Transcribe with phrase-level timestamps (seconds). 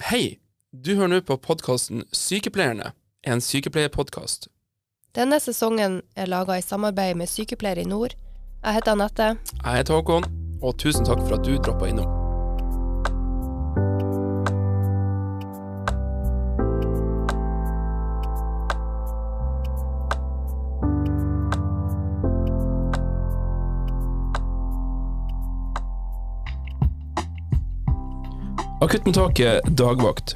[0.00, 0.38] Hei!
[0.84, 2.90] Du hører nå på podkasten Sykepleierne,
[3.24, 4.50] en sykepleierpodkast.
[5.16, 8.12] Denne sesongen er laga i samarbeid med Sykepleiere i nord.
[8.60, 9.30] Jeg heter Anette.
[9.62, 10.28] Jeg heter Håkon,
[10.60, 12.15] og tusen takk for at du droppa innom.
[28.80, 30.34] Akuttmottaket dagvakt.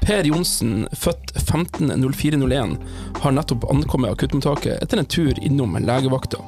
[0.00, 2.76] Per Johnsen, født 15.04.01,
[3.20, 6.40] har nettopp ankommet akuttmottaket etter en tur innom legevakta.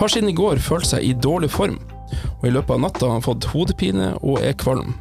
[0.00, 1.78] Har siden i går følt seg i dårlig form,
[2.40, 4.96] og i løpet av natta har han fått hodepine og er kvalm.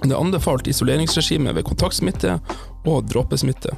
[0.00, 2.38] Det er anbefalt isoleringsregime ved kontaktsmitte
[2.88, 3.76] og dråpesmitte.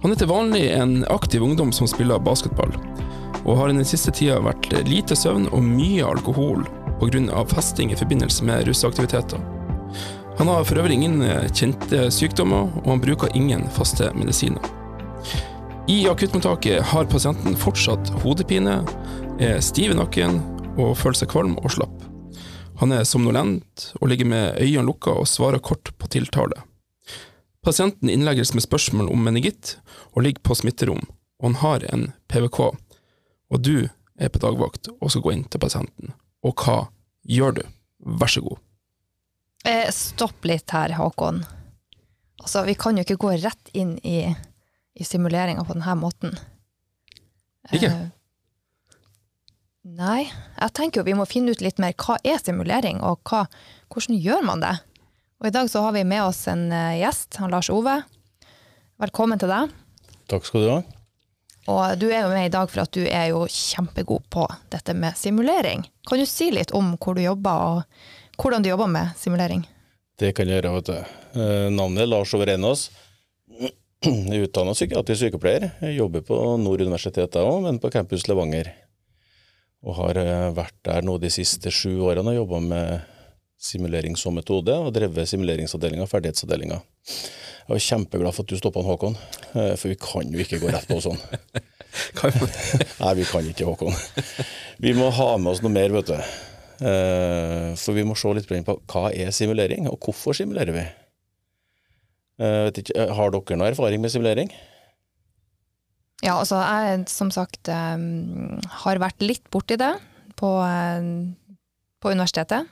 [0.00, 2.72] Han er til vanlig en aktiv ungdom som spiller basketball,
[3.44, 6.64] og har i den siste tida vært lite søvn og mye alkohol
[7.02, 7.44] pga.
[7.46, 9.38] festing i forbindelse med russeaktiviteter.
[10.38, 14.62] Han har for øvrig ingen eh, kjente sykdommer, og han bruker ingen faste medisiner.
[15.88, 18.80] I akuttmottaket har pasienten fortsatt hodepine,
[19.40, 20.38] er stiv i nakken
[20.78, 22.04] og føler seg kvalm og slapp.
[22.80, 26.62] Han er somnolent og ligger med øynene lukka og svarer kort på tiltale.
[27.62, 29.76] Pasienten innlegges med spørsmål om meningitt
[30.14, 31.02] og ligger på smitterom,
[31.38, 32.58] og han har en PVK.
[33.52, 33.88] Og du
[34.18, 36.14] er på dagvakt og skal gå inn til pasienten.
[36.42, 36.88] Og hva
[37.28, 37.64] gjør du?
[38.20, 38.62] Vær så god.
[39.68, 41.42] Eh, stopp litt her, Håkon.
[42.42, 44.24] Altså, vi kan jo ikke gå rett inn i,
[44.98, 46.34] i simuleringa på denne måten.
[47.70, 47.92] Ikke?
[47.92, 49.04] Eh,
[49.86, 50.24] nei,
[50.58, 53.44] jeg tenker jo vi må finne ut litt mer hva er simulering, og hva,
[53.92, 54.74] hvordan gjør man det?
[55.42, 58.00] Og i dag så har vi med oss en eh, gjest, han Lars Ove.
[59.02, 59.70] Velkommen til deg.
[60.30, 60.82] Takk skal du ha.
[61.70, 64.94] Og du er jo med i dag for at du er jo kjempegod på dette
[64.98, 65.84] med simulering.
[66.08, 69.62] Kan du si litt om hvor du jobber, og hvordan du jobber med simulering?
[70.18, 71.14] Det kan jeg gjøre, vet du.
[71.38, 72.88] Eh, Navnet er Lars Ove Renås.
[74.02, 75.70] Utdanna psykiatrisk sykepleier.
[75.86, 78.72] Jeg jobber på Nord universitet òg, men på campus Levanger.
[79.86, 83.11] Og har eh, vært der nå de siste sju årene og jobba med
[83.62, 86.80] simulering som metode, og drevet simuleringsavdelinga og ferdighetsavdelinga.
[87.62, 89.14] Jeg var kjempeglad for at du stoppa Håkon,
[89.54, 91.20] eh, for vi kan jo ikke gå rett på sånn.
[93.02, 93.94] Nei, vi kan ikke, Håkon.
[94.82, 96.16] Vi må ha med oss noe mer, vet du.
[96.82, 100.84] Eh, For vi må se litt på hva er simulering, og hvorfor simulerer vi?
[102.42, 104.50] Eh, Vet ikke, har dere noe erfaring med simulering?
[106.22, 109.90] Ja, altså jeg som sagt har vært litt borti det
[110.38, 110.50] på,
[111.98, 112.70] på universitetet.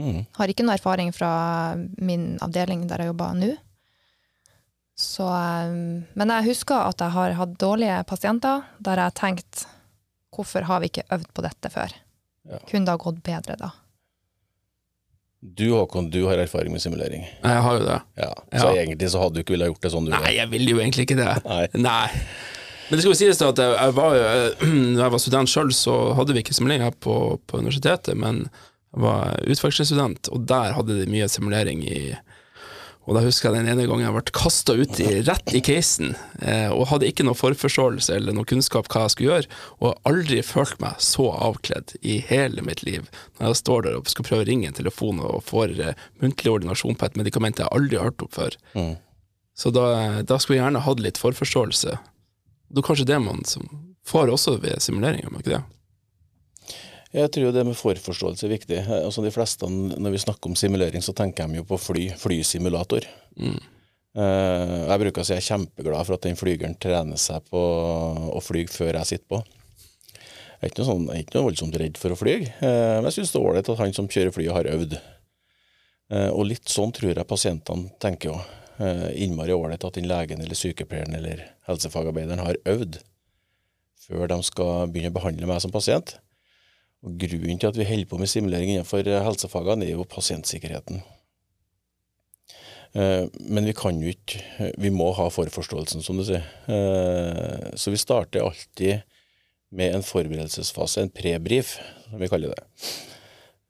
[0.00, 0.22] Mm.
[0.38, 1.30] Har ikke noe erfaring fra
[2.00, 3.50] min avdeling der jeg jobber nå.
[5.00, 5.74] Så, eh,
[6.18, 9.66] men jeg husker at jeg har hatt dårlige pasienter der jeg har tenkt
[10.34, 11.92] hvorfor har vi ikke øvd på dette før?
[12.48, 12.58] Ja.
[12.68, 13.70] Kunne det ha gått bedre da?
[15.40, 17.22] Du Håkon, du har erfaring med simulering.
[17.42, 18.00] Jeg har jo det.
[18.20, 18.82] Ja, Så Ja.
[18.82, 21.06] egentlig så hadde du ikke villet gjort det sånn du Nei, jeg ville jo egentlig
[21.08, 21.44] ikke det.
[21.46, 21.66] Nei.
[21.80, 22.08] Nei.
[22.90, 24.54] Men det skal jo sies da at jeg, jeg var, jo-
[24.96, 28.42] når jeg var student sjøl, så hadde vi ikke simulering her på, på universitetet, men
[28.42, 28.50] jeg
[28.96, 32.02] var utvekslingsstudent, og der hadde de mye simulering i
[33.08, 36.12] Og da husker jeg den ene gangen jeg ble kasta ut i, rett i casen,
[36.44, 39.48] eh, og hadde ikke noe forforståelse eller noe kunnskap hva jeg skulle gjøre,
[39.80, 43.08] og har aldri følt meg så avkledd i hele mitt liv.
[43.40, 46.52] Når jeg står der og skal prøve å ringe en telefon og får eh, muntlig
[46.52, 48.58] ordinasjon på et medikament jeg aldri har hørt opp før.
[48.76, 48.94] Mm.
[49.58, 49.88] Så da,
[50.22, 51.98] da skulle jeg gjerne hatt litt forforståelse.
[52.70, 53.66] Det er kanskje det man som
[54.06, 55.64] får også ved simuleringer, men ikke det?
[57.10, 58.78] Jeg tror jo det med forforståelse er viktig.
[58.86, 63.06] Altså de fleste, Når vi snakker om simulering, så tenker de jo på fly, flysimulator.
[63.36, 63.56] Mm.
[64.14, 67.58] Eh, Jeg bruker å si jeg er kjempeglad for at den flygeren trener seg på
[68.30, 69.42] å fly før jeg sitter på.
[70.60, 72.96] Jeg er ikke noe, sånn, jeg er ikke noe voldsomt redd for å fly, eh,
[73.00, 74.98] men jeg syns det er ålreit at han som kjører flyet, har øvd.
[76.10, 78.42] Eh, Og litt sånn tror jeg pasientene tenker òg.
[79.20, 82.96] Innmari ålreit at den legen eller sykepleieren eller helsefagarbeideren har øvd
[84.06, 86.14] før de skal begynne å behandle meg som pasient.
[87.06, 91.00] Og Grunnen til at vi holder på med simulering innenfor eh, helsefagene, er jo pasientsikkerheten.
[92.92, 96.44] Eh, Men vi kan jo ikke Vi må ha forforståelsen, som du sier.
[96.68, 99.02] Eh, Så vi starter alltid
[99.72, 101.76] med en forberedelsesfase, en prebrief,
[102.10, 102.64] som vi kaller det.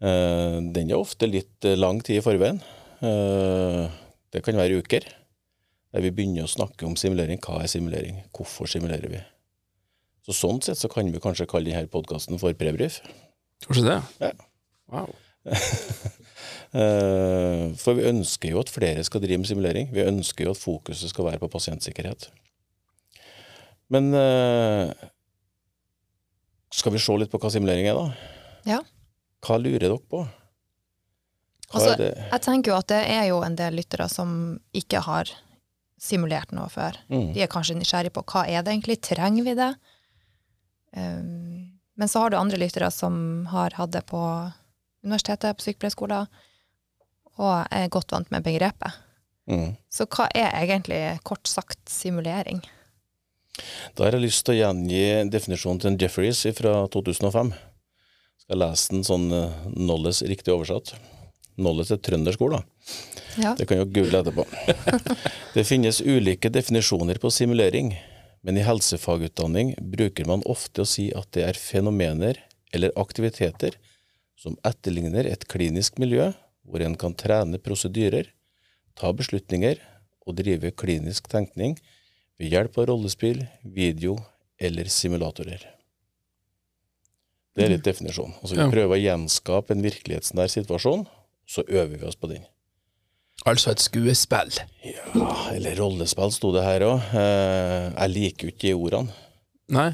[0.01, 2.61] Eh, Den er ofte litt eh, lang tid i forveien.
[3.05, 3.91] Eh,
[4.33, 5.05] Det kan være uker.
[5.93, 7.39] Der vi begynner å snakke om simulering.
[7.43, 8.23] Hva er simulering?
[8.33, 9.21] Hvorfor simulerer vi?
[10.27, 13.01] Så Sånn sett så kan vi kanskje kalle denne podkasten for prebrief.
[13.67, 14.01] Kanskje det?
[14.27, 14.33] Ja.
[14.93, 15.15] Wow.
[16.71, 19.89] Eh, For vi ønsker jo at flere skal drive med simulering.
[19.91, 22.29] Vi ønsker jo at fokuset skal være på pasientsikkerhet.
[23.91, 24.93] Men eh,
[26.71, 28.31] skal vi se litt på hva simulering er, da?
[28.71, 28.79] Ja.
[29.43, 30.23] Hva lurer dere på?
[31.75, 34.31] Altså, jeg tenker jo at det er jo en del lyttere som
[34.71, 35.31] ikke har
[36.01, 36.97] simulert noe før.
[37.11, 37.33] Mm.
[37.35, 39.73] De er kanskje nysgjerrige på hva er det egentlig, trenger vi det?
[40.97, 41.71] Um,
[42.01, 44.21] men så har du andre lyttere som har hatt det på
[45.05, 46.27] universitetet, på sykepleierskoler,
[47.41, 48.99] og er godt vant med begrepet.
[49.51, 49.75] Mm.
[49.91, 52.63] Så hva er egentlig, kort sagt, simulering?
[53.97, 57.53] Da har jeg lyst til å gjengi definisjonen til en Jefferies fra 2005.
[57.53, 60.95] Jeg Skal lese den sånn uh, Nolles riktig oversatt.
[61.61, 62.63] Nolles er trøndersk ord, da.
[63.41, 63.55] Ja.
[63.59, 64.47] Det kan jo google etterpå.
[65.57, 67.93] det finnes ulike definisjoner på simulering,
[68.47, 72.41] men i helsefagutdanning bruker man ofte å si at det er fenomener
[72.75, 73.77] eller aktiviteter
[74.41, 76.31] som etterligner et klinisk miljø,
[76.65, 78.31] hvor en kan trene prosedyrer,
[78.97, 79.81] ta beslutninger
[80.25, 81.77] og drive klinisk tenkning
[82.41, 84.17] ved hjelp av rollespill, video
[84.61, 85.67] eller simulatorer.
[87.57, 88.33] Det er litt definisjon.
[88.41, 91.05] Altså, vi prøver å gjenskape en virkelighetsnær situasjon,
[91.51, 92.45] så øver vi oss på den.
[93.49, 94.53] Altså et skuespill.
[94.85, 97.07] Ja, eller rollespill sto det her òg.
[97.15, 99.15] Jeg liker jo ikke de ordene.
[99.73, 99.91] Nei.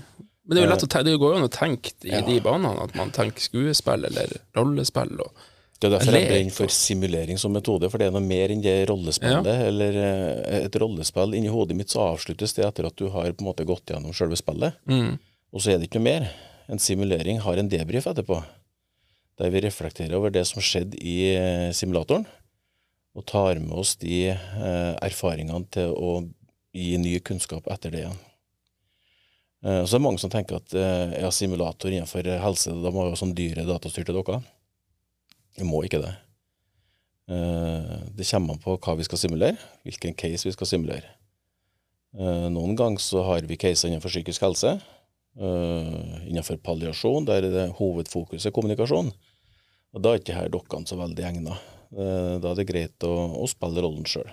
[0.47, 2.21] Men det er jo lett å tenke, det går jo an å tenke i Ja.
[2.23, 5.19] de banene, at man tenker skuespill eller rollespill.
[5.21, 5.33] Og,
[5.79, 8.63] Det er derfor Jeg brenner for simulering som metode, for det er noe mer enn
[8.63, 9.45] det rollespillet.
[9.47, 13.43] Eller eh, et rollespill inni hodet mitt så avsluttes det etter at du har på
[13.45, 14.73] en måte gått gjennom selve spillet.
[14.89, 15.19] mm,
[15.53, 16.31] Og så er det ikke noe mer.
[16.69, 18.43] En simulering har en debrief etterpå,
[19.39, 22.25] der vi reflekterer over det som skjedde i eh, simulatoren,
[23.17, 26.19] og tar med oss de eh, erfaringene til å
[26.77, 28.19] gi ny kunnskap etter det igjen.
[29.65, 33.09] Eh, så er det mange som tenker at eh, ja, simulator innenfor helse, da må
[33.09, 34.43] jo sånn dyre datastyrte dokker.
[35.57, 36.13] Vi må ikke det.
[37.27, 41.09] Det kommer an på hva vi skal simulere, hvilken case vi skal simulere.
[42.15, 44.77] Noen ganger så har vi caser innenfor psykisk helse,
[45.35, 49.11] innenfor palliasjon, der er det hovedfokuset kommunikasjon.
[49.97, 51.67] Og da er ikke her dokkene så veldig egnet.
[51.97, 54.29] Eh, Da er det greit å, å spille rollen sjøl.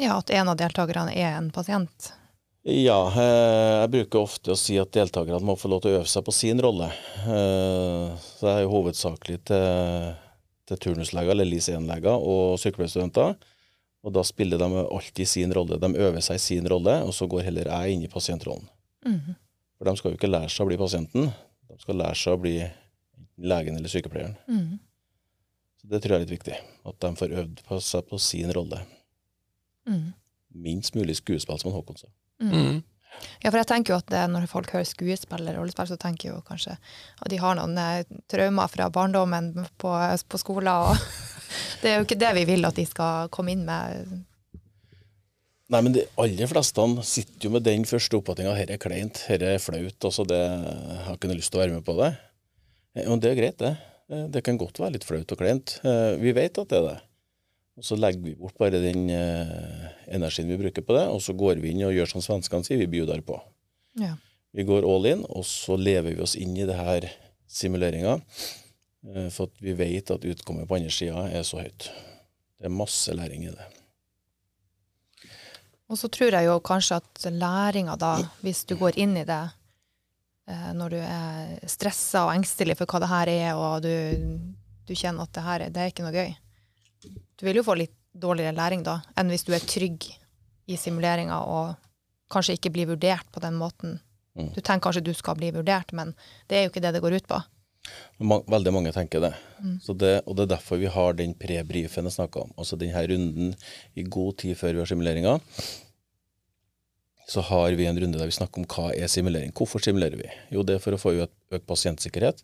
[0.00, 2.12] Ja, at en av deltakerne er en pasient.
[2.64, 6.10] Ja, eh, jeg bruker ofte å si at deltakerne må få lov til å øve
[6.10, 6.88] seg på sin rolle.
[7.26, 10.12] Eh, Så det er jo hovedsakelig til,
[10.70, 13.34] til turnusleger, eller LIS1-leger og sykepleierstudenter.
[14.02, 15.78] Og da spiller de alltid sin rolle.
[15.78, 18.66] De øver seg i sin rolle, og så går heller jeg inn i pasientrollen.
[19.06, 19.36] Mhm.
[19.78, 21.28] For de skal jo ikke lære seg å bli pasienten,
[21.68, 22.56] de skal lære seg å bli
[23.42, 24.36] legen eller sykepleieren.
[24.48, 24.78] Mhm.
[25.82, 26.56] Så Det tror jeg er litt viktig,
[26.86, 28.84] at de får øvd på seg på sin rolle.
[29.88, 30.12] Mm.
[30.54, 32.08] Minst mulig skuespill, som Håkon sa.
[32.40, 32.82] mm,
[33.42, 36.28] Ja, for jeg tenker jo at det, når folk hører skuespill eller rollespill, så tenker
[36.28, 39.92] jeg jo kanskje at de har noen eh, traumer fra barndommen på,
[40.28, 40.96] på skolen, og
[41.82, 44.22] det er jo ikke det vi vil at de skal komme inn med.
[45.72, 49.44] Nei, men de aller fleste sitter jo med den første oppfatninga her er kleint, her
[49.50, 52.12] er flaut, altså det, jeg har ikke noe lyst til å være med på det.
[52.94, 53.76] Men Og det er greit, det.
[54.10, 55.78] Eh, Det kan godt være litt flaut og kleint.
[55.84, 57.00] Eh, Vi vet at det er det.
[57.76, 61.32] Og så legger vi bort bare den eh, energien vi bruker på det, og så
[61.32, 63.38] går vi inn og gjør som svenskene sier, vi bjuder på.
[63.96, 64.16] Ja.
[64.52, 67.06] Vi går all in, og så lever vi oss inn i det her
[67.48, 68.18] simuleringa,
[69.32, 71.88] for at vi vet at utkommet på andre sida er så høyt.
[72.60, 73.64] Det er masse læring i det.
[75.88, 78.12] Og så tror jeg jo kanskje at læringa da,
[78.44, 79.40] hvis du går inn i det
[80.50, 83.92] når du er stressa og engstelig for hva det her er, og du,
[84.88, 86.32] du kjenner at det her er, det er ikke noe gøy
[87.38, 90.08] Du vil jo få litt dårligere læring da, enn hvis du er trygg
[90.66, 91.76] i simuleringa og
[92.32, 93.98] kanskje ikke blir vurdert på den måten.
[94.38, 94.52] Mm.
[94.54, 96.14] Du tenker kanskje du skal bli vurdert, men
[96.48, 97.40] det er jo ikke det det går ut på.
[98.22, 99.32] Veldig mange tenker det.
[99.60, 99.78] Mm.
[99.82, 100.14] Så det.
[100.26, 102.52] Og det er derfor vi har den pre-briefen jeg snakka om.
[102.56, 103.56] Altså denne runden
[103.98, 105.38] i god tid før vi har simuleringa.
[107.32, 109.52] Så har vi en runde der vi snakker om hva er simulering.
[109.56, 110.28] Hvorfor simulerer vi?
[110.52, 112.42] Jo, det er for å få økt, pasientsikkerhet.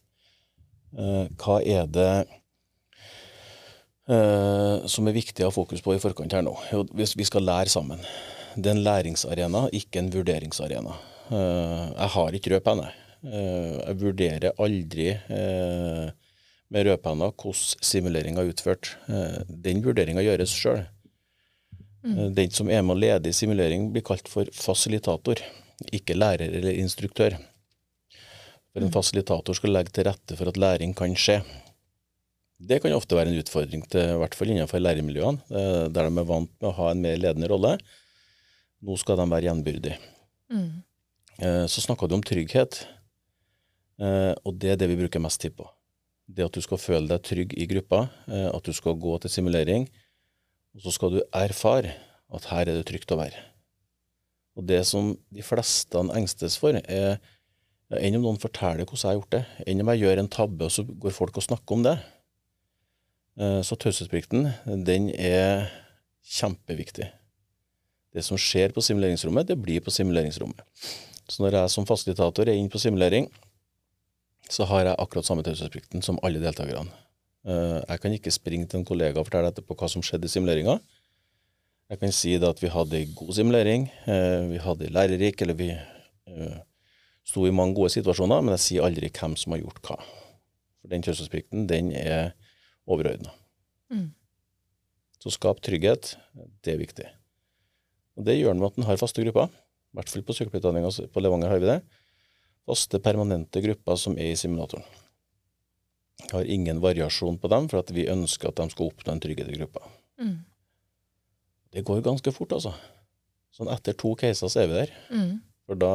[0.97, 2.13] Eh, hva er det
[4.09, 6.55] eh, som er viktig å ha fokus på i forkant her nå?
[6.73, 8.01] Jo, vi skal lære sammen.
[8.57, 10.97] Det er en læringsarena, ikke en vurderingsarena.
[11.29, 12.89] Eh, jeg har ikke rød penne.
[13.29, 15.09] Jeg vurderer aldri
[16.71, 18.93] med rødpenna hvordan simuleringa er utført.
[19.67, 20.85] Den vurderinga gjøres sjøl.
[22.03, 25.41] Den som er med å lede i simulering, blir kalt for fasilitator,
[25.93, 27.37] ikke lærer eller instruktør.
[28.73, 31.41] For en fasilitator skal legge til rette for at læring kan skje.
[32.59, 36.23] Det kan ofte være en utfordring, til, i hvert fall innenfor læremiljøene, eh, der de
[36.23, 37.77] er vant med å ha en mer ledende rolle.
[38.83, 39.99] Nå skal de være gjenbyrdige.
[40.51, 40.83] Mm.
[41.39, 42.81] Eh, Så snakka du om trygghet,
[44.01, 45.69] eh, og det er det vi bruker mest tid på.
[46.27, 49.31] Det at du skal føle deg trygg i gruppa, eh, at du skal gå til
[49.31, 49.89] simulering,
[50.79, 51.97] og så skal du erfare
[52.35, 53.41] at her er det trygt å være.
[54.59, 57.19] Og det som de fleste engstes for, er
[57.89, 60.31] ja, enn om noen forteller hvordan jeg har gjort det, enn om jeg gjør en
[60.31, 61.97] tabbe, og så går folk og snakker om det.
[63.41, 64.53] Eh, Så taushetsplikten,
[64.87, 65.67] den er
[66.23, 67.09] kjempeviktig.
[68.15, 70.63] Det som skjer på simuleringsrommet, det blir på simuleringsrommet.
[71.29, 73.29] Så når jeg som fasilitator er inne på simulering,
[74.49, 76.93] så har jeg akkurat samme taushetsplikten som alle deltakerne.
[77.49, 80.33] Eh, Jeg kan ikke springe til en kollega og fortelle etterpå hva som skjedde i
[80.33, 80.79] simuleringa.
[81.89, 85.71] Jeg kan si at vi hadde en god simulering, eh, vi hadde lærerik, eller vi
[85.73, 86.59] eh,
[87.25, 89.97] sto i mange gode situasjoner, men jeg sier aldri hvem som har gjort hva.
[90.83, 92.35] For den taushetsplikten, den er
[92.87, 93.33] overordna.
[93.89, 94.13] Mm.
[95.19, 96.17] Så skap trygghet,
[96.63, 97.09] det er viktig.
[98.19, 99.49] Og det gjør en med at den har faste grupper.
[99.49, 101.81] I hvert fall på sykepleierutdanninga på Levanger har vi det.
[102.69, 104.85] Faste, permanente grupper som er i simulatoren.
[106.33, 109.49] Har ingen variasjon på dem, for at vi ønsker at de skal oppnå en trygghet
[109.53, 109.85] i gruppa.
[110.21, 110.37] Mm.
[111.73, 112.73] Det går ganske fort, altså.
[113.55, 114.93] Sånn etter to caser så er vi der.
[115.15, 115.33] Mm.
[115.69, 115.93] For da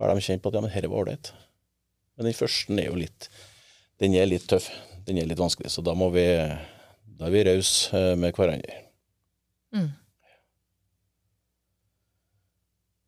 [0.00, 1.30] har de kjent på at ja, men dette var ålreit.
[2.16, 3.28] Men den første er jo litt
[4.02, 4.68] Den er litt tøff.
[5.06, 8.80] Den er litt vanskelig, så da må vi Da er vi rause eh, med hverandre.
[9.74, 9.88] Mm.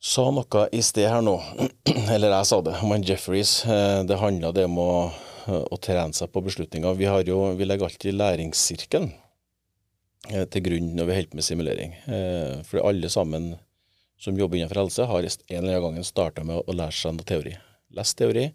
[0.07, 1.35] Sa noe i sted her nå,
[2.15, 3.65] eller jeg sa det, om han Jeffries.
[3.67, 4.91] eh, Det handla det om å,
[5.47, 6.97] å trene seg på beslutninger.
[6.99, 9.13] Vi, jo, vi legger alltid læringssirkelen
[10.33, 11.97] eh, til grunn når vi holder med simulering.
[12.11, 13.55] Eh, For alle sammen
[14.19, 17.29] som jobber innenfor helse, har en eller annen gang starta med å lære seg noe
[17.29, 17.53] teori.
[17.97, 18.47] Lest teori.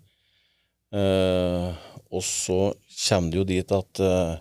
[0.91, 1.67] Eh,
[2.11, 2.73] og så
[3.07, 4.33] kommer det jo dit at eh,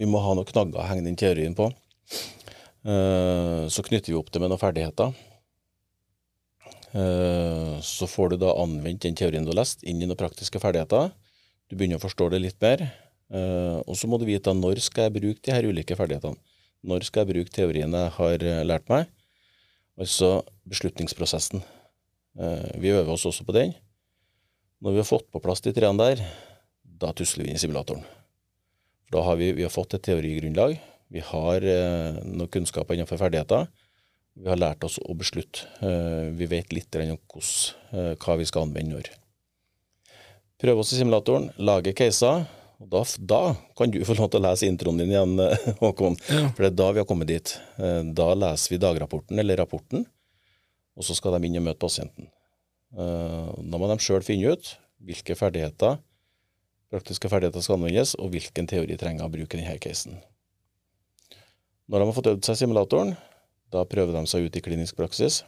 [0.00, 1.68] vi må ha noen knagger å henge den teorien på.
[2.84, 5.12] Eh, så knytter vi opp det med noen ferdigheter.
[6.94, 10.62] Eh, så får du da anvendt den teorien du har lest, inn i noen praktiske
[10.62, 11.10] ferdigheter.
[11.70, 12.84] Du begynner å forstå det litt mer.
[13.34, 16.40] Eh, og så må du vite når skal jeg bruke de her ulike ferdighetene.
[16.84, 19.08] Når skal jeg bruke teorien jeg har eh, lært meg?
[20.00, 21.62] Altså beslutningsprosessen.
[22.36, 23.72] Eh, vi øver oss også på den.
[24.84, 26.24] Når vi har fått på plass de treene der,
[26.84, 28.04] da tusler vi inn i simulatoren.
[29.06, 30.76] For da har vi, vi har fått et teorigrunnlag.
[31.14, 33.68] Vi har eh, noen kunnskaper innenfor ferdigheter.
[34.34, 35.68] Vi har lært oss å beslutte.
[35.84, 39.12] Eh, vi vet litt om eh, hva vi skal anvende når.
[40.64, 42.46] Prøve oss i simulatoren, lage caser.
[42.80, 43.40] Og da, da
[43.76, 46.16] kan du få lov til å lese introen din igjen, eh, Håkon.
[46.28, 46.46] Ja.
[46.56, 47.52] For det er da vi har kommet dit.
[47.76, 50.06] Eh, Da leser vi dagrapporten, eller rapporten,
[50.96, 52.30] og så skal de inn og møte pasienten.
[52.96, 54.72] Eh, Da må de sjøl finne ut
[55.04, 55.98] hvilke ferdigheter,
[56.94, 60.16] praktiske ferdigheter skal anvendes, og hvilken teori trenger å bruke i denne casen.
[61.90, 63.12] Når de har fått øvd seg i simulatoren,
[63.70, 65.42] da prøver de seg ut i klinisk praksis,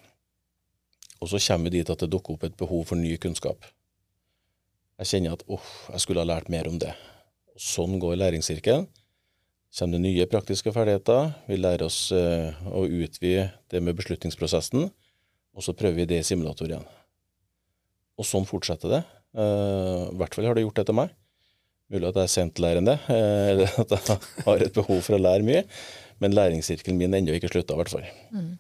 [1.23, 3.65] og så kommer vi dit at det dukker opp et behov for ny kunnskap.
[4.97, 6.95] Jeg kjenner at oh, jeg skulle ha lært mer om det.
[7.61, 8.87] Sånn går læringssirkelen.
[9.77, 14.87] Kommer det nye praktiske ferdigheter, vi lærer oss eh, å utvide det med beslutningsprosessen,
[15.53, 16.87] og så prøver vi det i simulator igjen.
[18.17, 19.03] Og sånn fortsetter det.
[19.37, 21.13] Eh, I hvert fall har det gjort det til meg.
[21.93, 25.45] Mulig at jeg er sentlærende, eh, eller at jeg har et behov for å lære
[25.45, 25.67] mye,
[26.25, 28.09] men læringssirkelen min ennå ikke slutta, i hvert fall.
[28.33, 28.55] Mm.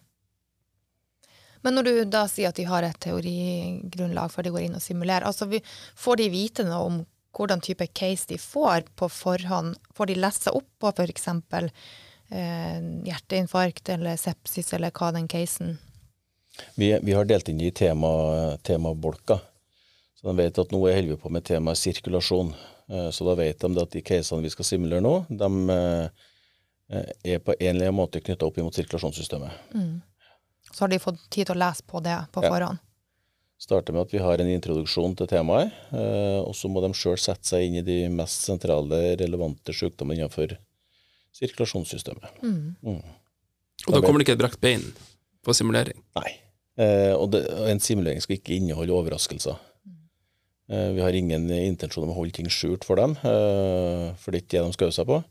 [1.66, 4.84] Men når du da sier at de har et teorigrunnlag før de går inn og
[4.84, 5.58] simulerer, altså vi,
[5.98, 7.00] får de vite noe om
[7.34, 9.74] hvordan type case de får på forhånd?
[9.98, 11.26] Får de lese opp på f.eks.
[12.30, 12.78] Eh,
[13.10, 15.76] hjerteinfarkt eller sepsis eller hva den casen
[16.74, 18.08] Vi, vi har delt inn i tema,
[18.66, 19.42] temabolker.
[20.16, 22.54] Så de vet at nå holder vi på med temaet sirkulasjon.
[22.88, 27.42] Eh, Så da vet de at de casene vi skal simulere nå, de eh, er
[27.42, 29.74] på en eller annen måte knytta opp imot sirkulasjonssystemet.
[29.74, 29.96] mm.
[30.76, 32.50] Så har de fått tid til å lese på det på Ja.
[32.52, 32.82] forhånd.
[33.58, 37.16] Starter med at vi har en introduksjon til temaet, eh, og så må de sjøl
[37.16, 40.58] sette seg inn i de mest sentrale, relevante sykdommene innenfor
[41.32, 42.42] sirkulasjonssystemet.
[42.42, 42.76] Mm.
[42.84, 43.00] Mm.
[43.86, 44.84] Og da kommer det ikke et brakt bein
[45.42, 45.96] på simulering.
[46.18, 46.34] Nei.
[46.76, 49.56] Eh, og, det, og en simulering skal ikke inneholde overraskelser.
[50.68, 54.42] Eh, vi har ingen intensjon om å holde ting skjult for dem, eh, for det
[54.42, 55.22] er ikke det de skal øve seg på.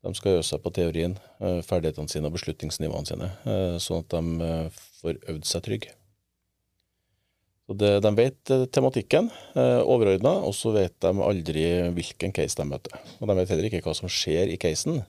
[0.00, 1.14] De skal øve seg på teorien,
[1.44, 5.88] eh, ferdighetene sine og beslutningsnivåene sine, eh, sånn at de eh, får øvd seg trygg.
[7.68, 11.62] Så det, de vet tematikken overordna, og så vet de aldri
[11.94, 12.96] hvilken case de møter.
[13.20, 15.04] Og de vet heller ikke hva som skjer i casen.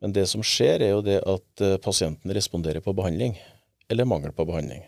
[0.00, 3.36] Men det som skjer, er jo det at pasienten responderer på behandling,
[3.92, 4.86] eller mangel på behandling.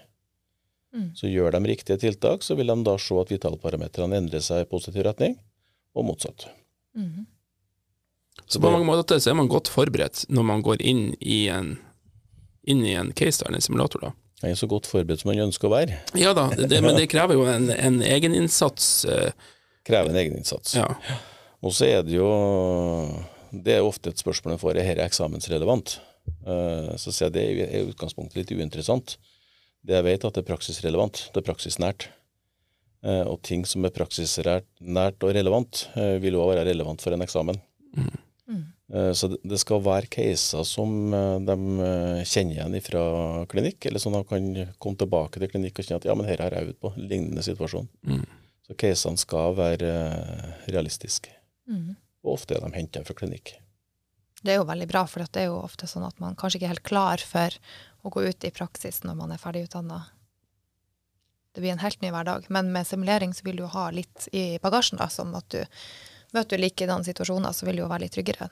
[0.97, 1.11] Mm.
[1.13, 4.71] Så gjør de riktige tiltak, så vil de da se at vitalparametrene endrer seg i
[4.73, 5.37] positiv retning,
[5.93, 6.49] og motsatt.
[6.97, 7.29] Mm.
[8.49, 11.75] Så på mange måter så er man godt forberedt når man går inn i en,
[12.69, 14.01] inn i en case, eller en simulator.
[14.09, 14.13] da.
[14.43, 15.99] Jeg er så godt forberedt som man ønsker å være.
[16.17, 19.05] Ja da, det, men det krever jo en, en egeninnsats.
[19.05, 19.33] eh,
[19.89, 20.75] Krever en egeninnsats.
[20.79, 20.87] Ja.
[21.65, 22.29] Og så er det jo
[23.51, 25.97] Det er ofte et spørsmål en får, er dette eksamensrelevant?
[26.47, 29.17] Eh, Så sier jeg det er i utgangspunktet litt uinteressant.
[29.83, 31.25] Det jeg vet, at det er praksisrelevant.
[31.35, 32.09] Det er praksisnært.
[33.03, 35.87] Eh, Og ting som er praksisnært nært og relevant,
[36.23, 37.59] vil også være relevant for en eksamen.
[37.97, 38.17] Mm.
[38.93, 43.99] Eh, Så det- skal være caser som eh, de eh, kjenner igjen fra klinikk, eller
[43.99, 46.69] som de kan komme tilbake til klinikk og kjenne at ja, men her har jeg
[46.69, 47.89] øvd på, lignende situasjon.
[48.07, 48.25] Mm.
[48.67, 49.93] Så casene skal være
[50.69, 51.31] realistiske.
[51.69, 51.97] Mm.
[52.25, 53.55] Og ofte er de henta fra klinikk.
[54.43, 56.69] Det er jo veldig bra, for det er jo ofte sånn at man kanskje ikke
[56.69, 57.51] er helt klar for
[58.05, 60.05] å gå ut i praksis når man er ferdig utdanna.
[61.53, 62.47] Det blir en helt ny hverdag.
[62.49, 65.65] Men med simulering så vil du jo ha litt i bagasjen, da, sånn at du
[66.33, 68.49] møter du likedanne situasjoner, så vil du jo være litt tryggere.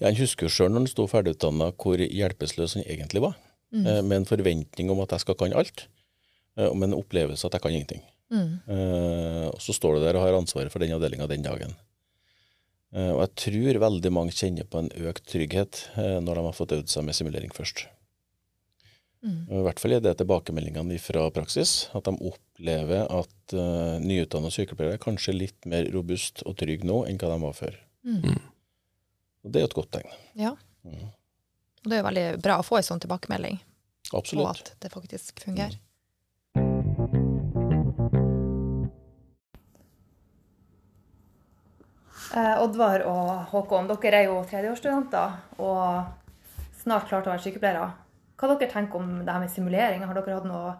[0.00, 3.38] Jeg husker sjøl når han sto ferdigutdanna hvor hjelpeløs han egentlig var.
[3.74, 3.86] Mm.
[3.86, 5.86] Eh, Med en forventning om at jeg skal kan alt,
[6.56, 8.04] eh, og med en opplevelse at jeg kan ingenting.
[8.30, 8.52] Mm.
[8.68, 11.74] Eh, Og så står du der og har ansvaret for den avdelinga den dagen.
[12.94, 16.72] Eh, Og jeg tror veldig mange kjenner på en økt trygghet når de har fått
[16.72, 17.86] øvd seg med simulering først.
[19.24, 19.48] Mm.
[19.48, 24.98] I hvert fall er det tilbakemeldingene fra praksis, at de opplever at uh, nyutdanna sykepleiere
[24.98, 27.78] er kanskje litt mer robust og trygg nå enn hva de var før.
[28.04, 28.34] Mm.
[29.44, 30.18] Og Det er jo et godt tegn.
[30.40, 30.56] Ja.
[30.88, 31.08] Mm.
[31.84, 33.58] Og det er jo veldig bra å få en sånn tilbakemelding
[34.10, 34.72] på Absolutt.
[34.72, 35.76] at det faktisk fungerer.
[42.34, 46.08] Eh, Oddvar og Håkon, dere er jo tredjeårsstudenter og
[46.80, 47.90] snart klart til å være sykepleiere.
[48.40, 50.02] Hva dere tenker om det her med simulering?
[50.02, 50.72] Har dere hatt noe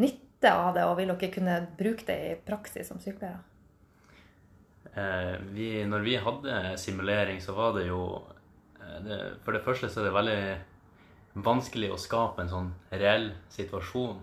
[0.00, 3.44] nytte av det, og vil dere kunne bruke det i praksis som sykepleiere?
[4.96, 8.00] Eh, vi, når vi hadde simulering, så var det jo
[8.80, 13.30] eh, det, For det første så er det veldig vanskelig å skape en sånn reell
[13.52, 14.16] situasjon.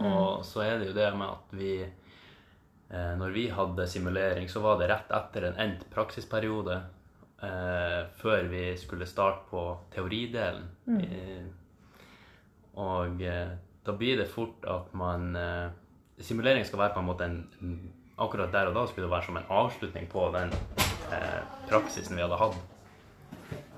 [0.00, 4.62] Og så er det jo det med at vi eh, Når vi hadde simulering, så
[4.64, 6.78] var det rett etter en endt praksisperiode.
[7.42, 10.68] Eh, før vi skulle starte på teoridelen.
[11.00, 11.46] Eh,
[12.80, 13.18] og
[13.84, 15.32] da blir det fort at man
[16.20, 19.38] Simulering skal være på en måte en- Akkurat der og da skulle det være som
[19.40, 20.52] en avslutning på den
[21.14, 22.58] eh, praksisen vi hadde hatt.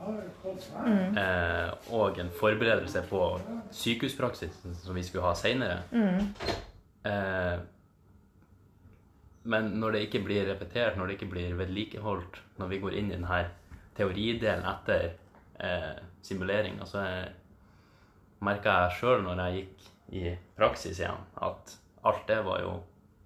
[0.03, 3.21] Eh, og en forberedelse på
[3.71, 5.83] sykehuspraksisen som vi skulle ha seinere.
[7.07, 7.59] Eh,
[9.43, 13.11] men når det ikke blir repetert, når det ikke blir vedlikeholdt, når vi går inn
[13.11, 13.43] i denne
[13.97, 15.09] teoridelen etter
[15.59, 17.03] eh, simuleringa, så
[18.43, 22.73] merka jeg sjøl når jeg gikk i praksis igjen, at alt det var jo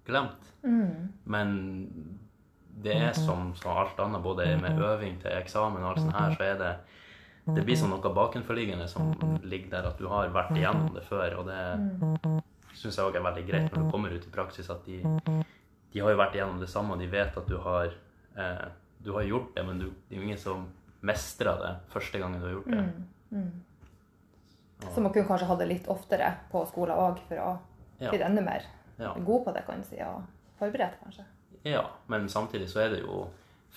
[0.07, 0.53] glemt.
[1.25, 1.51] Men
[2.83, 6.35] det er som, som alt annet, både med øving til eksamen og alt sånt her,
[6.37, 6.73] så er det
[7.55, 9.13] det blir som noe bakenforliggende som
[9.47, 11.37] ligger der, at du har vært igjennom det før.
[11.39, 12.41] Og det
[12.75, 14.97] syns jeg òg er veldig greit når du kommer ut i praksis, at de,
[15.93, 17.95] de har jo vært igjennom det samme, og de vet at du har,
[18.35, 18.65] eh,
[18.99, 20.67] du har gjort det, men du, det er jo ingen som
[21.07, 22.83] mestrer det første gangen du har gjort det.
[24.93, 27.57] Så man kunne kanskje hatt det litt oftere på skolen òg, for å
[27.99, 28.11] Ja.
[28.27, 28.61] enda mer
[28.97, 29.13] Ja.
[29.25, 30.23] god på det, kan du si, og
[30.59, 31.25] forberedt, kanskje.
[31.67, 33.27] Ja, men samtidig så er det jo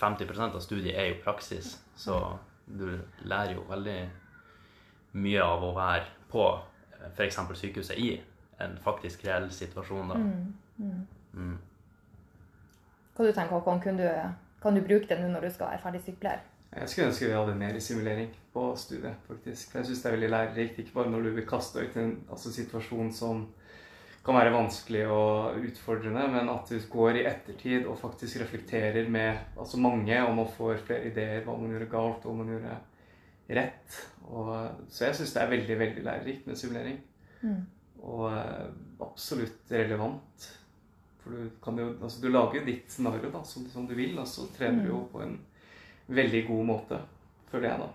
[0.01, 3.99] 50% av studiet er jo praksis, så du lærer jo veldig
[5.21, 6.45] mye av å være på
[7.17, 7.41] f.eks.
[7.55, 8.13] sykehuset i
[8.61, 10.13] en faktisk reell situasjon.
[10.13, 10.21] da.
[11.35, 11.59] Mm.
[13.17, 13.81] Hva du tenker Håkon?
[13.81, 14.07] Kan du,
[14.63, 16.45] kan du bruke det nå når du skal være ferdig sykepleier?
[16.71, 19.73] Jeg skulle ønske vi hadde mer simulering på studiet, faktisk.
[19.73, 22.05] For jeg syns det er veldig lærerikt, ikke bare når du blir kasta ut i
[22.05, 23.43] en altså, situasjon som
[24.25, 29.57] kan være vanskelig og utfordrende, men at du går i ettertid og faktisk reflekterer med
[29.57, 32.75] altså mange, og man får flere ideer hva man gjorde galt, og hva man gjorde
[33.61, 34.01] rett.
[34.29, 34.51] Og,
[34.93, 36.99] så jeg syns det er veldig, veldig lærerikt med simulering.
[38.01, 38.67] Og eh,
[39.05, 40.51] absolutt relevant.
[41.21, 44.19] For du kan jo Altså, du lager jo ditt scenario da, som, som du vil,
[44.19, 45.39] og så trener du jo på en
[46.11, 47.01] veldig god måte,
[47.51, 47.89] føler jeg, da.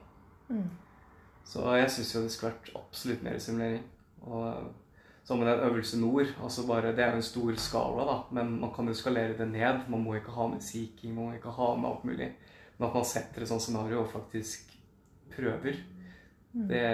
[1.45, 3.85] Så jeg syns jo det skulle vært absolutt mer simulering.
[4.25, 4.73] Og
[5.25, 8.73] som en øvelse nord, altså bare, det er jo en stor skala, da, men man
[8.75, 9.87] kan jo skalere det ned.
[9.89, 12.29] Man må ikke ha med seeking, man må ikke ha med alt mulig.
[12.77, 14.75] Men at man setter et sånt scenario og faktisk
[15.33, 15.79] prøver,
[16.69, 16.85] det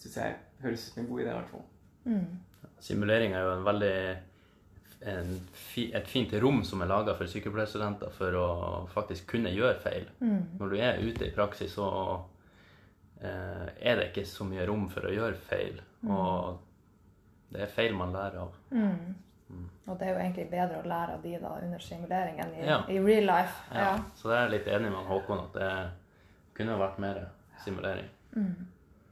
[0.00, 1.68] syns jeg høres ut som en god idé, i hvert fall.
[2.82, 3.96] Simulering er jo en veldig
[5.12, 5.32] en
[5.76, 8.48] et fint rom som er laga for sykepleierstudenter for å
[8.94, 10.04] faktisk kunne gjøre feil.
[10.58, 11.88] Når du er ute i praksis, så
[13.20, 15.80] eh, er det ikke så mye rom for å gjøre feil.
[16.08, 16.58] Og
[17.52, 18.54] det er feil man lærer av.
[19.86, 22.62] Og det er jo egentlig bedre å lære av de da under simulering enn i,
[22.66, 22.78] Ja.
[22.88, 23.58] i real life.
[23.74, 23.98] Ja.
[24.16, 25.70] Så det er jeg litt enig med Håkon at det
[26.56, 27.20] kunne vært mer
[27.64, 28.08] simulering.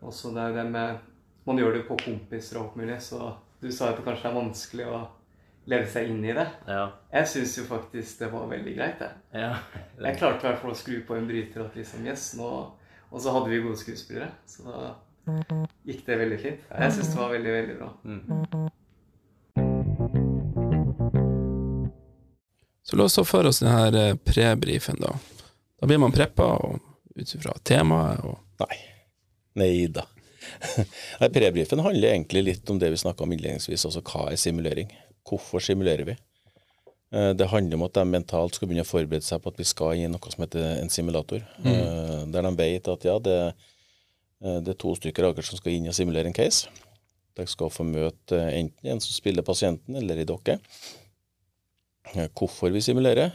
[0.03, 0.99] Også det er jo det med
[1.47, 4.29] Man gjør det jo på kompiser og alt mulig, så du sa at det kanskje
[4.29, 4.99] er vanskelig å
[5.67, 6.47] leve seg inn i det.
[6.69, 6.91] Ja.
[7.13, 9.09] Jeg syns jo faktisk det var veldig greit, det.
[9.33, 9.55] ja.
[9.99, 12.73] Jeg klarte i hvert fall å skru på en bryter at liksom Yes, nå
[13.11, 14.95] Og så hadde vi gode skuespillere, så da
[15.87, 16.61] gikk det veldig fint.
[16.71, 17.89] Jeg syns det var veldig, veldig bra.
[22.83, 25.13] Så la oss ta for oss denne prebrifen, da.
[25.81, 26.49] Da blir man preppa,
[27.15, 28.25] ut fra temaet?
[28.27, 28.41] Og...
[28.65, 28.81] Nei.
[29.61, 30.07] Nei da.
[31.21, 34.91] Nei, Prebrifen handler egentlig litt om det vi snakka om innledningsvis, altså hva er simulering?
[35.29, 36.17] Hvorfor simulerer vi?
[37.15, 39.69] Eh, det handler om at de mentalt skal begynne å forberede seg på at vi
[39.69, 41.45] skal gi noe som heter en simulator.
[41.65, 42.33] Mm.
[42.35, 43.70] Der de vet at ja, det, eh,
[44.41, 46.71] det er to stykker akkurat som skal inn og simulere en case.
[47.37, 50.59] De skal få møte enten en som spiller pasienten, eller i dere.
[52.35, 53.31] Hvorfor vi simulerer.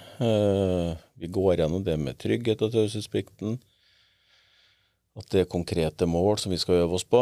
[1.15, 3.59] Vi går gjennom det med trygghet og taushetsplikten.
[5.15, 7.21] At det er konkrete mål som vi skal øve oss på.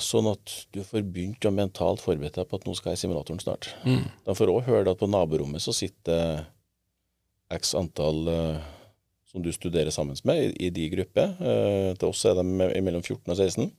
[0.00, 3.04] Sånn at du får begynt å mentalt forberede deg på at nå skal jeg i
[3.04, 3.74] simulatoren snart.
[3.84, 4.06] Mm.
[4.24, 6.46] De får òg høre at på naborommet så sitter
[7.52, 8.24] x antall
[9.30, 11.36] som du studerer sammen med, i, i de grupper.
[11.38, 13.70] Eh, til oss er de mellom 14 og 16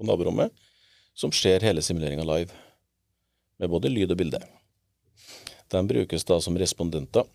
[0.00, 0.54] på naborommet,
[1.14, 2.54] som ser hele simuleringa live.
[3.60, 4.40] Med både lyd og bilde.
[5.70, 7.28] De brukes da som respondenter.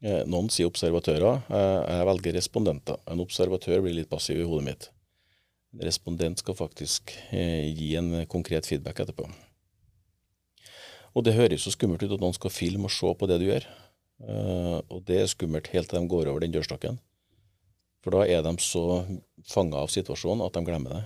[0.00, 1.44] Eh, noen sier observatører.
[1.52, 2.96] Eh, jeg velger respondenter.
[3.12, 4.88] En observatør blir litt passiv i hodet mitt.
[5.76, 9.28] En respondent skal faktisk eh, gi en konkret feedback etterpå.
[11.14, 13.48] Og det høres så skummelt ut at noen skal filme og se på det du
[13.50, 13.66] gjør.
[14.20, 16.98] Og det er skummelt helt til de går over den dørstokken.
[18.04, 19.04] For da er de så
[19.48, 21.02] fanga av situasjonen at de glemmer det.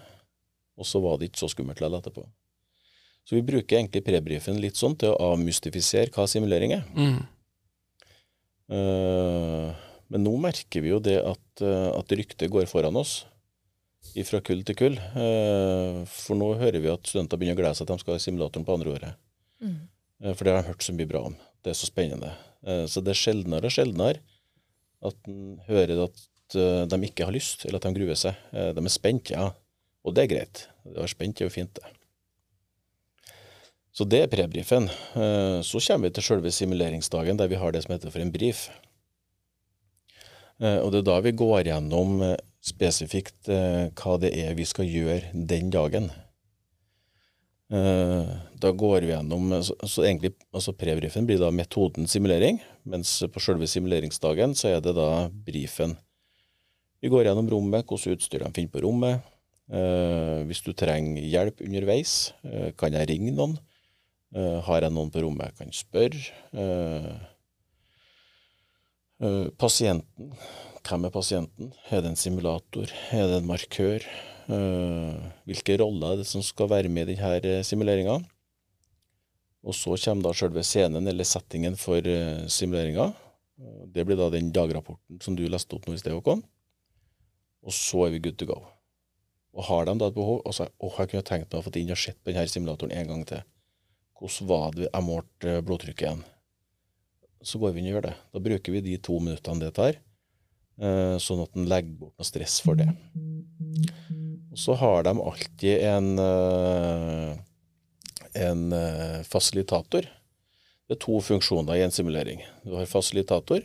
[0.79, 2.24] Og så var det ikke så skummelt likevel etterpå.
[3.24, 6.85] Så vi bruker egentlig prebrifen litt sånn til å avmystifisere hva simulering er.
[6.92, 7.22] Mm.
[8.74, 13.24] Eh, men nå merker vi jo det at, uh, at ryktet går foran oss
[14.29, 14.98] fra kull til kull.
[15.16, 18.22] Uh, for nå hører vi at studenter begynner å glede seg til de skal ha
[18.22, 19.20] simulatoren på andre året.
[19.64, 19.87] Mm.
[20.35, 21.37] for det har de hørt så mye bra om.
[21.64, 22.35] Det er så spennende.
[22.64, 24.22] Så det er sjeldnere og sjeldnere
[25.05, 26.22] at en hører at
[26.88, 28.38] de ikke har lyst, eller at de gruer seg.
[28.53, 29.50] de er spent, ja.
[30.05, 30.64] Og det er greit.
[30.85, 31.92] De være spent er jo fint, det.
[33.94, 34.88] Så det er prebrifen.
[34.90, 38.33] Eh, så kommer vi til selve simuleringsdagen, der vi har det som heter for en
[38.35, 38.66] brief.
[40.59, 44.88] Eh, og det er da vi går gjennom eh, spesifikt hva det er vi skal
[44.88, 46.11] gjøre den dagen.
[47.75, 53.67] Da går vi gjennom så egentlig, altså Prebrifen blir da metoden simulering, mens på selve
[53.67, 55.97] simuleringsdagen så er det da brifen.
[57.03, 59.27] Vi går gjennom rommet, hvilket utstyr de finner på rommet.
[60.47, 62.33] Hvis du trenger hjelp underveis,
[62.79, 63.59] kan jeg ringe noen?
[64.35, 66.19] Uh, har jeg noen på rommet jeg kan spørre?
[69.23, 70.33] Uh, pasienten.
[70.85, 71.71] Hvem er pasienten?
[71.89, 72.91] Er det en simulator?
[73.15, 74.03] Er det en markør?
[74.44, 78.18] Hvilke roller er det som skal være med i denne simuleringa?
[79.64, 82.04] Og så kommer da selve scenen, eller settingen for
[82.52, 83.09] simuleringa.
[83.88, 86.42] Det blir da den dagrapporten som du leste opp nå i sted, Håkon.
[87.64, 88.61] Og så er vi good to go.
[89.54, 91.72] Og har de da et behov, og så oh, jeg kunne tenkt meg å få
[91.78, 93.44] inn og sett på denne simulatoren en gang til.
[94.18, 96.24] Hvordan var det jeg målte eh, blodtrykket igjen?
[97.44, 98.16] Så går vi inn og gjør det.
[98.35, 100.00] Da bruker vi de to minuttene det tar,
[100.80, 102.88] eh, sånn at en legger bort noe stress for det.
[104.55, 107.37] Og så har de alltid en, eh,
[108.47, 108.62] en
[109.27, 110.07] fasilitator.
[110.87, 112.45] Det er to funksjoner i en simulering.
[112.62, 113.64] Du har fasilitator,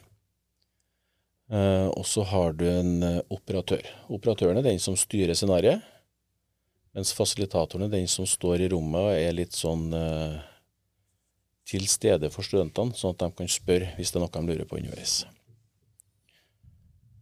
[1.49, 3.82] og så har du en operatør.
[4.08, 5.82] Operatøren er den som styrer scenarioet.
[6.93, 9.89] Mens fasilitatoren er den som står i rommet og er litt sånn
[11.69, 14.69] til stede for studentene, sånn at de kan spørre hvis det er noe de lurer
[14.69, 15.19] på underveis.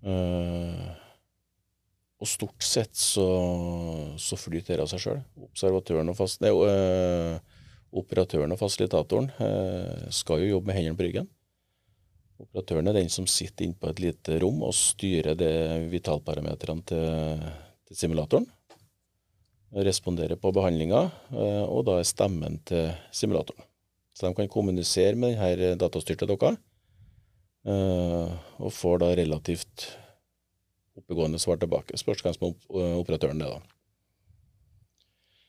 [0.08, 0.93] Uh,
[2.17, 3.27] og stort sett så,
[4.17, 5.19] så flyter det av seg sjøl.
[5.49, 7.38] Observatøren og fast, nei, øh,
[7.97, 9.30] operatøren og fasilitatoren
[10.13, 11.30] skal jo jobbe med hendene på ryggen.
[12.41, 15.51] Operatøren er den som sitter inne på et lite rom og styrer de
[15.93, 17.45] vitalparametrene til,
[17.88, 18.49] til simulatoren
[19.71, 23.63] responderer på behandlinga, øh, og da er stemmen til simulatoren.
[24.15, 26.56] Så de kan kommunisere med denne datastyrte dokka,
[27.67, 29.97] eh, og får da relativt
[31.07, 31.97] oppegående svar tilbake.
[31.99, 33.61] Spørs hvem som er operatøren det, da.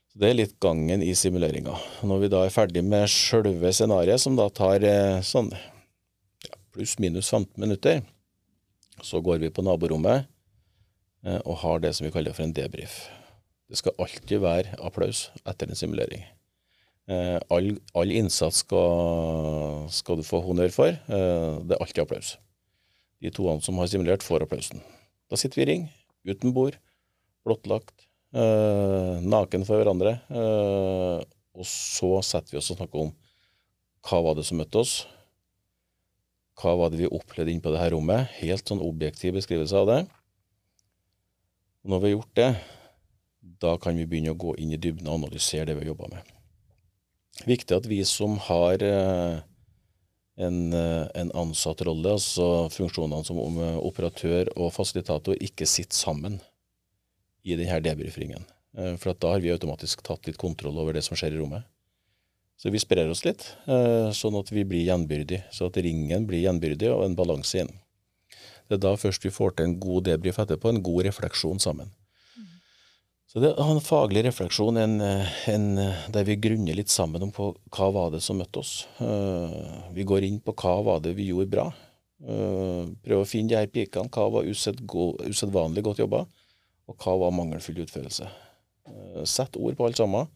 [0.08, 1.74] Så Det er litt gangen i simuleringa.
[2.06, 7.28] Når vi da er ferdig med sjølve scenarioet, som da tar eh, sånn ja, pluss-minus
[7.34, 8.02] 15 minutter,
[9.02, 10.26] så går vi på naborommet
[11.44, 13.08] og har det som vi kaller for en debrief.
[13.68, 16.22] Det skal alltid være applaus etter en simulering.
[17.08, 20.92] Eh, all, all, innsats skal, skal, du få honnør for.
[20.92, 22.34] Eh, det er alltid applaus.
[23.24, 24.82] De to som har simulert, får applausen.
[25.28, 25.88] Da sitter vi i ring,
[26.28, 26.78] uten bord,
[27.44, 30.18] blottlagt, øh, naken for hverandre.
[30.32, 31.20] Øh,
[31.58, 33.14] og så setter vi oss og snakker om
[34.08, 34.94] hva var det som møtte oss.
[36.58, 38.30] Hva var det vi opplevde inne på dette rommet?
[38.40, 40.00] Helt sånn objektiv beskrivelse av det.
[41.88, 42.50] Når vi har gjort det,
[43.62, 46.10] da kan vi begynne å gå inn i dybden og analysere det vi har jobba
[46.16, 46.34] med.
[47.46, 49.38] Viktig at vi som har eh,
[50.38, 56.38] en, eh, en ansattrolle, altså funksjonene som eh, operatør og fasilitator ikke sitter sammen
[57.42, 58.46] i denne debrifringen.
[58.78, 61.66] Eh, For da har vi automatisk tatt litt kontroll over det som skjer i rommet.
[62.58, 63.44] Så vi sprer oss litt,
[64.18, 65.44] sånn at vi blir gjenbyrdig.
[65.54, 67.70] Så at ringen blir gjenbyrdig og en balanse inn.
[68.66, 71.92] Det er da først vi får til en god debrif etterpå, en god refleksjon sammen.
[73.28, 75.66] Så det er en faglig refleksjon en, en,
[76.14, 78.72] der vi grunner litt sammen om på hva var det som møtte oss.
[79.04, 79.58] Eh,
[79.92, 81.66] vi går inn på hva var det vi gjorde bra.
[82.18, 84.10] Uh, prøve å finne de her pikene.
[84.10, 86.24] Hva var usedvanlig godt jobba,
[86.88, 88.26] og hva var mangelfull utførelse.
[88.88, 90.32] Uh, sett ord på alt sammen.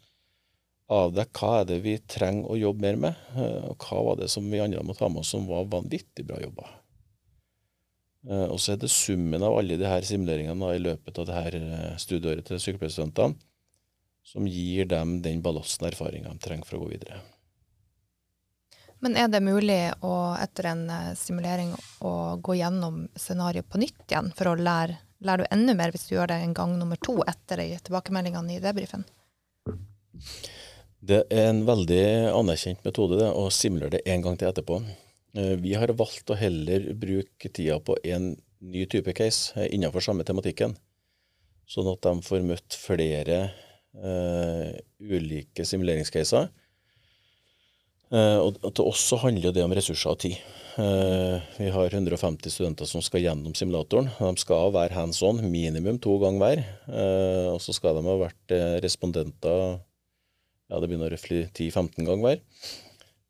[0.92, 3.26] Avdekk hva er det vi trenger å jobbe mer med,
[3.70, 6.36] og hva var det som vi andre må ta med oss som var vanvittig bra
[6.42, 6.68] jobba.
[8.28, 11.26] Uh, og så er det summen av alle de her simuleringene da, i løpet av
[11.26, 13.34] det her uh, studieåret til sykepleierstudentene
[14.22, 17.20] som gir dem den ballasten og erfaringa de trenger for å gå videre.
[19.02, 21.72] Men er det mulig å, etter en eh, simulering
[22.06, 26.06] å gå gjennom scenarioet på nytt igjen, for å lære, lærer du enda mer hvis
[26.06, 29.02] du gjør det en gang nummer to etter tilbakemeldingene i debrifen?
[31.02, 34.78] Det er en veldig anerkjent metode det, å simulere det en gang til etterpå.
[35.36, 40.04] Eh, Vi har valgt å heller bruke tida på en ny type case eh, innenfor
[40.04, 40.76] samme tematikken,
[41.68, 43.38] sånn at de får møtt flere
[43.96, 46.50] uh, ulike simuleringscaser.
[48.12, 50.36] Uh, og til oss så handler det om ressurser og tid.
[50.76, 54.10] Uh, vi har 150 studenter som skal gjennom simulatoren.
[54.20, 56.64] De skal være hands on minimum to ganger hver.
[57.54, 59.80] Og så skal de ha vært respondenter
[60.72, 62.44] ja, det begynner røftlig 10-15 ganger hver.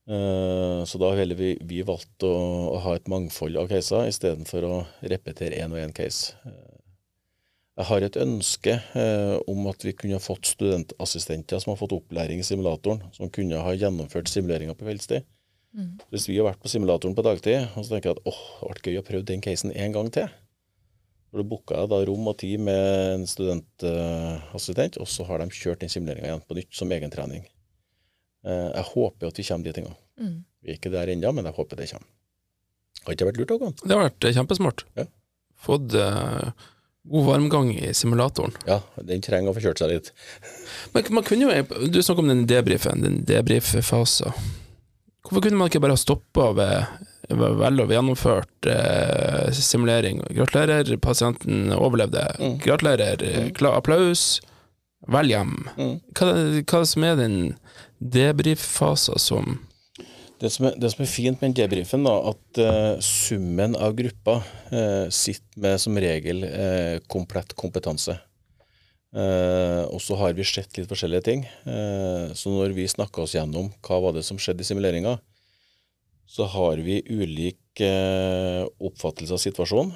[0.09, 2.33] Eh, Så da heller vi, vi valgt å,
[2.75, 6.35] å ha et mangfold av caser istedenfor å repetere én og én case.
[6.47, 6.69] Eh,
[7.79, 12.43] Jeg har et ønske eh, om at vi kunne fått studentassistenter som har fått opplæring
[12.43, 15.25] i simulatoren, som kunne ha gjennomført simuleringa på kveldstid.
[16.13, 18.59] Hvis vi har vært på simulatoren på dagtid, og så tenker jeg at åh, det
[18.61, 20.29] hadde vært gøy å prøve den casen en gang til.
[21.31, 25.49] For Da booka jeg da rom og tid med en studentassistent, og så har de
[25.49, 27.47] kjørt den simuleringa igjen på nytt som egentrening.
[27.47, 27.62] Eh,
[28.43, 29.99] Jeg håper at vi kommer de tingene.
[30.19, 30.37] Mm.
[30.63, 32.09] Vi er ikke der ennå, men jeg håper det kommer.
[33.03, 33.75] Har ikke det vært lurt, Håkon?
[33.83, 34.85] Det har vært eh, kjempesmart.
[34.99, 35.05] Ja.
[35.63, 36.67] Fått eh,
[37.11, 38.55] god varmgang i simulatoren.
[38.69, 40.13] Ja, den trenger å få kjørt seg litt.
[40.95, 44.35] Men man kunne jo, Du snakker om den debrifen, den debrif-fasen.
[45.23, 50.23] Hvorfor kunne man ikke bare ha stoppa ved, ved vel og gjennomført eh, simulering?
[50.35, 52.25] Gratulerer, pasienten overlevde.
[52.39, 52.57] Mm.
[52.63, 53.53] Gratulerer, mm.
[53.59, 54.41] kla- applaus.
[55.11, 55.57] Vel hjem.
[55.75, 55.95] Mm.
[56.15, 56.33] Hva,
[56.71, 57.39] hva som er den
[58.03, 59.61] debrief-fasen som
[60.43, 64.41] Det som, er, det som er fint med debrifen, da, at uh, summen av gruppa
[64.73, 68.17] uh, sitter med som regel uh, komplett kompetanse.
[69.13, 71.43] Eh, og så har vi sett litt forskjellige ting.
[72.33, 75.19] Så når vi snakka oss gjennom hva var det som skjedde i simuleringa,
[76.25, 77.83] så har vi ulik
[78.81, 79.93] oppfattelse av situasjonen.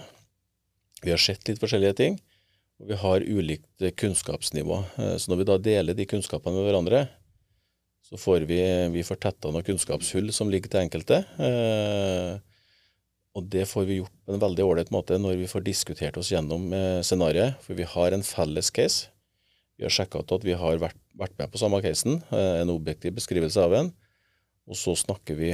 [1.00, 2.20] Vi har sett litt forskjellige ting,
[2.76, 4.82] og vi har ulikt kunnskapsnivå.
[5.16, 7.06] Så når vi da deler de kunnskapene med hverandre,
[8.06, 8.60] så får vi,
[8.94, 11.24] vi får tetta noen kunnskapshull som ligger til enkelte.
[11.42, 12.36] Eh,
[13.36, 16.30] og det får vi gjort på en veldig ålreit måte når vi får diskutert oss
[16.32, 19.10] gjennom eh, scenarioet, for vi har en felles case.
[19.76, 22.72] Vi har sjekka ut at vi har vært, vært med på samme casen, eh, en
[22.72, 23.90] objektiv beskrivelse av en,
[24.66, 25.52] og så snakker vi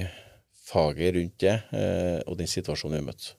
[0.69, 3.33] faget rundt det eh, og den situasjonen vi har møtt.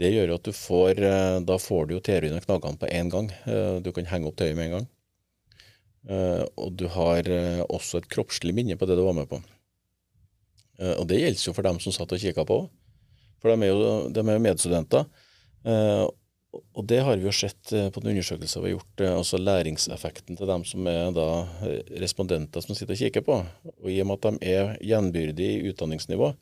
[0.00, 3.10] Det gjør at du får eh, Da får du jo teorien og knaggene på én
[3.12, 3.28] gang.
[3.44, 4.86] Eh, Du kan henge opp tøyet med en gang.
[6.08, 9.40] Eh, og du har eh, også et kroppslig minne på det du var med på.
[10.80, 12.62] Eh, og det gjelder jo for dem som satt og kikka på.
[13.40, 15.06] For de er jo, de er jo medstudenter.
[16.50, 20.48] Og det har vi jo sett på den undersøkelsen vi har gjort, altså læringseffekten til
[20.50, 21.26] dem som er da
[22.02, 23.38] respondenter som sitter og kikker på.
[23.78, 26.32] Og i og med at de er gjenbyrdige i utdanningsnivå,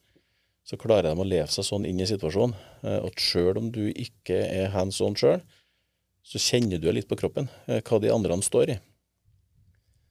[0.67, 2.57] så klarer de å leve seg sånn inn i situasjonen
[2.97, 5.43] at sjøl om du ikke er hands on sjøl,
[6.27, 8.81] så kjenner du litt på kroppen hva de andre står i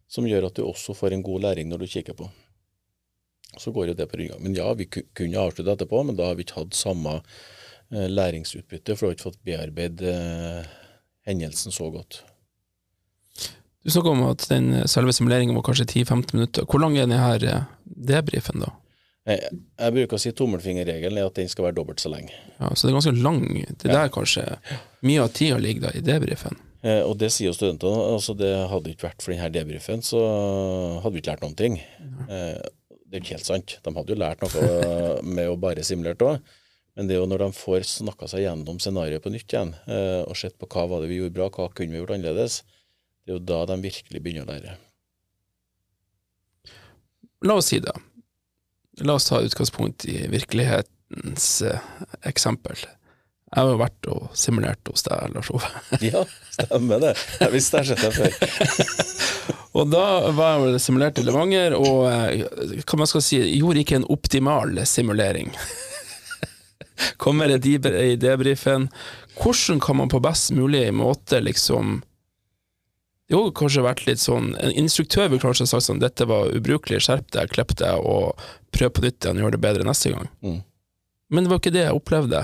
[0.07, 2.29] som gjør at du også får en god læring når du kikker på.
[3.57, 4.41] Så går jo det på ryggen.
[4.43, 8.95] Men ja, vi kunne avslutte etterpå, men da har vi ikke hatt samme eh, læringsutbytte,
[8.95, 10.73] for du har ikke fått bearbeidet eh,
[11.27, 12.21] hendelsen så godt.
[13.83, 16.67] Du snakker om at den selve simuleringen var kanskje 10-15 minutter.
[16.67, 18.73] Hvor lang er denne eh, debrifen, da?
[19.27, 22.35] Jeg, jeg bruker å si tommelfingerregelen er at den skal være dobbelt så lenge.
[22.59, 23.41] Ja, så det er ganske lang.
[23.75, 24.45] Det der kanskje
[25.07, 26.55] Mye av tida ligger da i debrifen.
[26.87, 28.13] Eh, og det sier jo studentene.
[28.13, 30.21] altså det Hadde ikke vært for denne debrifen, så
[31.03, 31.79] hadde vi ikke lært noen ting.
[32.29, 32.61] Eh,
[33.07, 33.75] det er ikke helt sant.
[33.83, 34.63] De hadde jo lært noe
[35.37, 36.55] med å bare simulere òg.
[36.97, 40.23] Men det er jo når de får snakka seg gjennom scenarioet på nytt igjen, eh,
[40.25, 42.63] og sett på hva var det vi gjorde bra, hva kunne vi gjort annerledes,
[43.21, 44.77] det er jo da de virkelig begynner å lære.
[47.45, 47.93] La oss si det.
[49.05, 51.91] La oss ta utgangspunkt i virkelighetens eh,
[52.25, 52.81] eksempel.
[53.47, 55.69] Jeg har jo vært og simulert hos deg, Lars Ove.
[56.03, 57.13] Ja, stemmer det.
[57.39, 59.53] Jeg visste jeg har sett deg før.
[59.77, 63.99] Og da var jeg simulert i Levanger, og eh, hva man skal si, gjorde ikke
[63.99, 65.51] en optimal simulering.
[67.21, 68.87] Kommer i i debrifen.
[69.37, 72.01] Hvordan kan man på best mulig måte liksom
[73.29, 77.03] Jo, kanskje vært litt sånn En instruktør vil kanskje ha sagt sånn dette var ubrukelig,
[77.05, 78.33] skjerp deg, klipp deg, og
[78.73, 80.31] prøv på nytt igjen, gjør det bedre neste gang.
[80.41, 80.61] Mm.
[81.29, 82.41] Men det var ikke det jeg opplevde.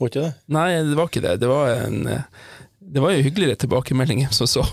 [0.00, 0.32] Var ikke det?
[0.56, 1.34] Nei, det var ikke det.
[1.42, 1.98] Det var en
[2.92, 4.64] Det var jo hyggeligere tilbakemeldinger som så.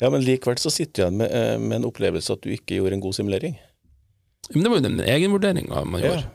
[0.00, 2.76] Ja, men likevel så sitter du igjen med, eh, med en opplevelse at du ikke
[2.78, 3.56] gjorde en god simulering.
[4.52, 6.08] Men det var jo den egenvurderinga man Ja.
[6.10, 6.30] gjorde.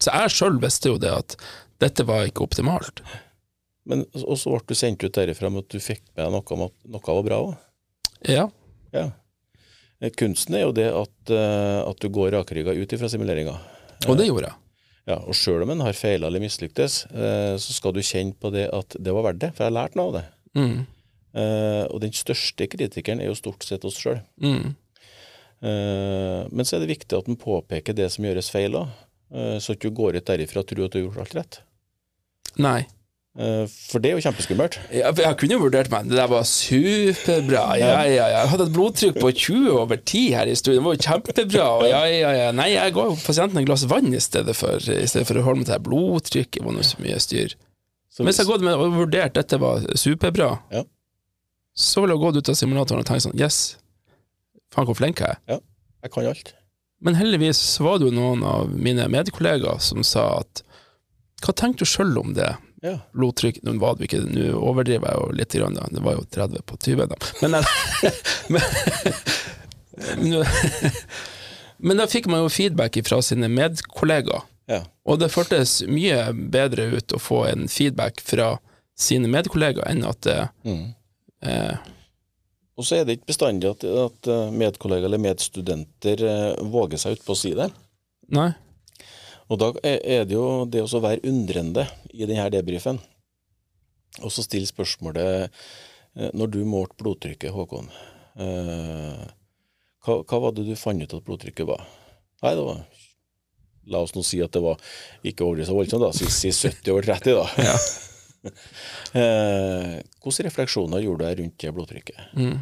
[0.00, 1.36] Så jeg sjøl visste jo det at
[1.82, 3.02] dette var ikke optimalt.
[3.84, 6.54] Men og så ble du sendt ut derifra med at du fikk med deg noe
[6.56, 7.56] om at noe var bra òg.
[8.30, 8.48] Ja.
[8.94, 9.10] Ja.
[10.00, 13.58] Eh, Kunsten er jo det at, eh, at du går rakrygga ut ifra simuleringa.
[14.08, 14.54] Og det gjorde jeg.
[15.08, 18.52] Ja, og sjøl om en har feila eller mislyktes, eh, så skal du kjenne på
[18.54, 20.24] det at det var verdt det, for jeg har lært noe av det.
[20.54, 20.76] Mm.
[21.42, 24.20] Eh, og den største kritikeren er jo stort sett oss sjøl.
[24.42, 24.76] Mm.
[25.62, 29.00] Eh, men så er det viktig at en påpeker det som gjøres feil òg,
[29.32, 31.56] så at du går ut derifra og tror at du har gjort alt rett.
[32.60, 32.82] Nei.
[33.32, 34.74] Eh, for det er jo kjempeskummelt.
[34.92, 36.08] Ja, jeg kunne jo vurdert meg.
[36.10, 37.62] Det der var superbra.
[37.80, 38.26] Ja, ja, ja.
[38.34, 40.80] Jeg hadde et blodtrykk på 20 over 10 her i studio.
[40.80, 41.68] Det var jo kjempebra.
[41.88, 42.50] Ja, ja, ja.
[42.52, 45.62] Nei, jeg ga pasienten et glass vann i stedet for, i stedet for å holde
[45.62, 46.60] meg til blodtrykket.
[46.60, 47.54] Det var noe så mye styr.
[48.12, 50.82] Så Hvis jeg hadde gått med og vurdert dette var superbra, Ja.
[51.72, 53.78] så ville jeg gått ut av simulatoren og tenkt sånn Yes,
[54.74, 55.62] faen hvor flink jeg er.
[56.04, 56.52] jeg kan alt.
[57.00, 60.60] Men heldigvis var det jo noen av mine medkollegaer som sa at
[61.42, 62.50] hva tenker du sjøl om det?
[62.82, 62.96] Ja.
[63.14, 65.84] Blodtrykk Nå var det ikke, nå overdriver jeg jo litt, grann, da.
[65.90, 67.16] det var jo 30 på 20, da.
[67.42, 67.54] Men,
[70.18, 70.44] men,
[71.86, 74.84] men da fikk man jo feedback fra sine medkollegaer, Ja.
[75.04, 78.56] og det føltes mye bedre ut å få en feedback fra
[78.98, 80.94] sine medkollegaer enn at det Mm.
[81.42, 81.76] eh,
[82.78, 87.18] Og så er det ikke bestandig at, at eh, medkollegaer eller medstudenter eh, våger seg
[87.18, 87.68] utpå å si det.
[88.32, 88.52] Nei.
[89.52, 91.84] Og da er det jo det å være undrende
[92.16, 93.00] i denne debrifen,
[94.22, 97.88] og så stille spørsmålet eh, Når du målte blodtrykket, Håkon,
[98.40, 99.22] eh,
[100.04, 101.84] hva, hva var det du fant ut at blodtrykket var?
[102.42, 102.82] Nei, det var
[103.90, 104.78] La oss nå si at det var
[105.26, 106.12] ikke overdrevet så voldsomt, da.
[106.14, 107.66] Si, si 70 over 30, da.
[107.66, 108.52] Ja.
[109.22, 112.20] eh, hvilke refleksjoner gjorde du deg rundt det blodtrykket?
[112.38, 112.60] Mm.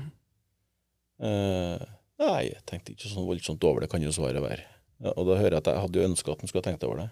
[1.28, 1.84] Eh,
[2.24, 4.64] nei, jeg tenkte ikke sånn voldsomt over det, kan jo svaret være.
[5.00, 6.84] Ja, og da hører jeg at jeg hadde jo ønska at han skulle ha tenkt
[6.86, 7.08] over det.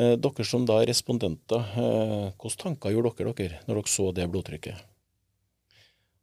[0.00, 4.08] Eh, dere som da er respondenter, eh, hvilke tanker gjorde dere dere når dere så
[4.16, 4.86] det blodtrykket?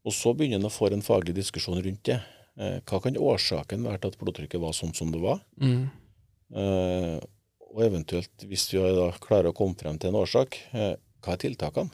[0.08, 2.22] Og så begynner en å få en faglig diskusjon rundt det.
[2.58, 5.44] Eh, hva kan årsaken være til at blodtrykket var sånn som det var?
[5.62, 5.90] Mm.
[6.56, 7.18] Eh,
[7.68, 11.44] og eventuelt, hvis vi da klarer å komme frem til en årsak, eh, hva er
[11.44, 11.92] tiltakene?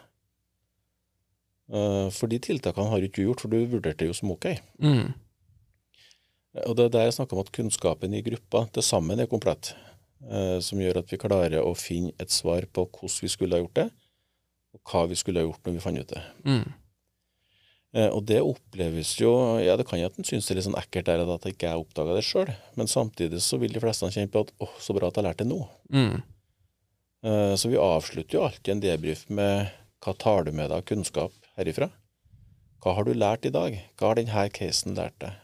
[1.73, 4.51] Eh, for de tiltakene har ikke du gjort, for du vurderte det jo som ok.
[4.79, 5.13] Mm.
[6.53, 9.73] Og det er der jeg snakker om at kunnskapen i gruppa til sammen er komplett,
[10.29, 13.63] eh, som gjør at vi klarer å finne et svar på hvordan vi skulle ha
[13.63, 13.89] gjort det,
[14.73, 16.23] og hva vi skulle ha gjort når vi fant ut det.
[16.45, 16.65] Mm.
[17.93, 20.65] Eh, og det oppleves jo Ja, det kan jo at en synes det er litt
[20.65, 23.81] sånn ekkelt der at jeg ikke jeg oppdaga det sjøl, men samtidig så vil de
[23.83, 25.59] fleste kjenne på at åh, så bra at jeg lærte det nå.
[25.93, 26.21] Mm.
[27.23, 30.87] Eh, så vi avslutter jo alltid en debrief med hva tar du med deg av
[30.89, 31.89] kunnskap herifra?
[32.83, 33.77] Hva har du lært i dag?
[33.97, 35.42] Hva har denne casen lært deg?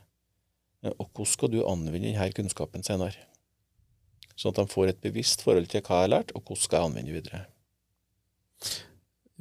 [0.84, 3.16] Eh, Og hvordan skal du anvende denne kunnskapen senere?
[4.40, 6.80] Sånn at de får et bevisst forhold til hva jeg har lært, og hvordan skal
[6.80, 7.46] jeg anvende videre.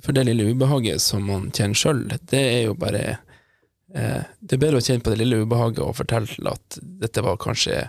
[0.03, 3.03] For det lille ubehaget som man kjenner sjøl, det er jo bare
[3.95, 7.39] eh, Det er bedre å kjenne på det lille ubehaget og fortelle at dette var
[7.43, 7.89] kanskje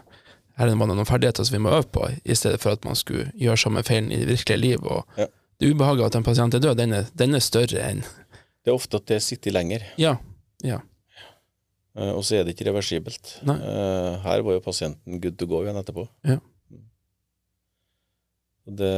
[0.59, 2.97] her var det noen ferdigheter som vi må øve på, i stedet for at man
[2.99, 4.81] skulle gjøre samme feilen i det virkelige liv.
[4.83, 5.27] Og Ja.
[5.59, 8.01] det ubehaget at en pasient er død, den er, den er større enn
[8.65, 10.17] Det er ofte at det sitter lenger, Ja.
[10.61, 10.81] Ja.
[11.95, 13.37] Eh, og så er det ikke reversibelt.
[13.47, 13.57] Nei.
[13.57, 16.07] Eh, Her var jo pasienten good to go igjen etterpå.
[16.27, 16.39] Ja.
[18.69, 18.89] Det,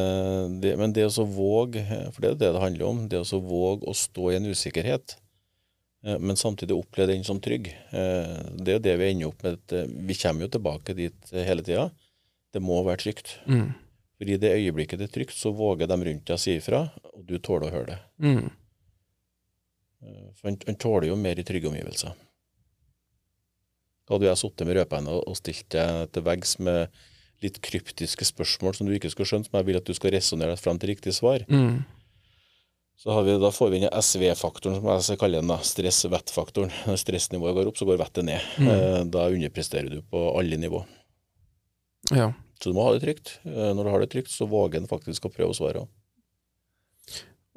[0.59, 3.27] det, men det å så våge, for det er det det handler om, det å
[3.27, 5.13] så våge å stå i en usikkerhet,
[6.03, 9.45] eh, men samtidig oppleve den som trygg, eh, det er jo det vi ender opp
[9.47, 9.61] med.
[9.71, 11.87] eh, Vi kommer jo tilbake dit eh, hele tida.
[12.51, 13.37] Det må være trygt.
[13.47, 13.69] Mm.
[14.19, 16.83] For i det øyeblikket det er trygt, så våger de rundt deg å si ifra,
[17.15, 17.99] og du tåler å høre det.
[18.27, 18.49] Mm.
[20.03, 22.11] Eh, For han, han tåler jo mer i trygge omgivelser.
[24.11, 26.89] Hadde jeg sittet med rødpenna og stilt deg til veggs med
[27.41, 30.53] litt kryptiske spørsmål som du ikke skulle skjønne, som jeg vil at du skal resonnere
[30.53, 31.79] deg fram til riktig svar, Mm.
[33.01, 36.69] så har vi, da får vi inn SV-faktoren, som jeg kaller den, da, stress-vett-faktoren.
[36.85, 38.41] Når stressnivået går opp, så går vettet ned.
[38.59, 38.67] Mm.
[38.69, 40.83] Eh, Da underpresterer du på alle nivå.
[42.13, 42.33] Ja.
[42.61, 43.39] Så du må ha det trygt.
[43.45, 45.87] Eh, Når du har det trygt, så våger en faktisk å prøve å svare.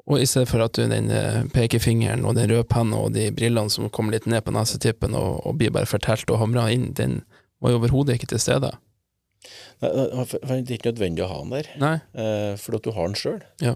[0.05, 3.31] Og i stedet for at du den eh, pekefingeren og den røde penna og de
[3.33, 6.91] brillene som kommer litt ned på nesetippen og, og blir bare fortalt og hamra inn,
[6.97, 7.23] den
[7.63, 8.69] var jo overhodet ikke til stede.
[9.81, 11.95] Nei, Det er ikke nødvendig å ha den der, Nei.
[12.21, 13.41] eh, fordi at du har den sjøl.
[13.63, 13.73] Ja.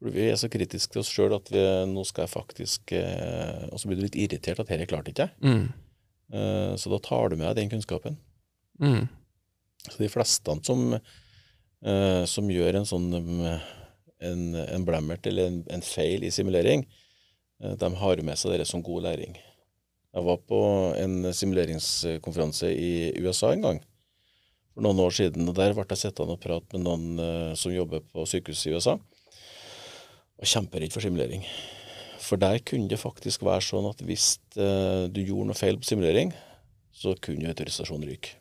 [0.00, 1.60] Vi er så kritiske til oss sjøl at vi,
[1.90, 5.26] nå skal jeg faktisk eh, Og så blir du litt irritert at dette klarte ikke
[5.26, 5.34] jeg.
[5.44, 5.66] Mm.
[6.32, 8.16] Eh, så da tar du med deg den kunnskapen.
[8.80, 9.10] Mm.
[9.84, 13.10] Så de fleste som, eh, som gjør en sånn
[13.44, 13.68] eh,
[14.20, 16.84] en, en blemmert eller en, en feil i simulering,
[17.62, 19.38] eh, de har med seg det som god læring.
[20.10, 20.60] Jeg var på
[20.98, 22.92] en simuleringskonferanse i
[23.22, 23.80] USA en gang
[24.74, 27.74] for noen år siden, og der ble jeg sittende og prate med noen eh, som
[27.74, 28.96] jobber på sykehus i USA,
[30.40, 31.44] og kjemperedd for simulering.
[32.20, 35.88] For der kunne det faktisk være sånn at hvis eh, du gjorde noe feil på
[35.88, 36.34] simulering,
[36.90, 38.36] så kunne autorisasjonen ryke.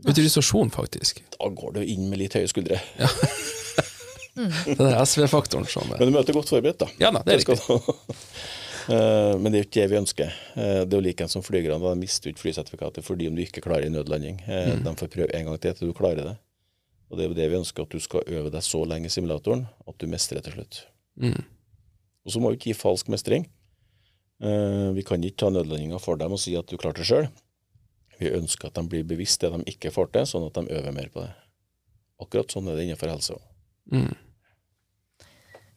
[0.00, 1.20] Autorisasjon, faktisk.
[1.36, 2.80] Da går du inn med litt høye skuldre.
[4.36, 6.86] Det er SV-faktoren som Men du møter godt forberedt, da.
[7.02, 7.58] Ja da, det er riktig.
[8.90, 10.30] Eh, Men det er jo ikke det vi ønsker.
[10.56, 11.76] Eh, Det er jo like en som flygerne.
[11.84, 14.40] De mister ikke flysertifikatet fordi om du ikke klarer en nødlanding.
[14.48, 14.80] Eh, Mm.
[14.86, 16.32] De får prøve en gang til til du klarer det.
[17.10, 19.12] Og det er jo det vi ønsker, at du skal øve deg så lenge i
[19.12, 20.80] simulatoren at du mestrer til slutt.
[21.20, 21.44] Mm.
[22.24, 23.46] Og så må vi ikke gi falsk mestring.
[24.40, 27.28] Vi kan ikke ta nødlandinga for dem og si at du klarte det sjøl.
[28.18, 30.92] Vi ønsker at de blir bevisst det de ikke får til, sånn at de øver
[30.96, 31.30] mer på det.
[32.24, 33.44] Akkurat sånn er det innenfor helse òg.
[33.90, 34.12] Mm.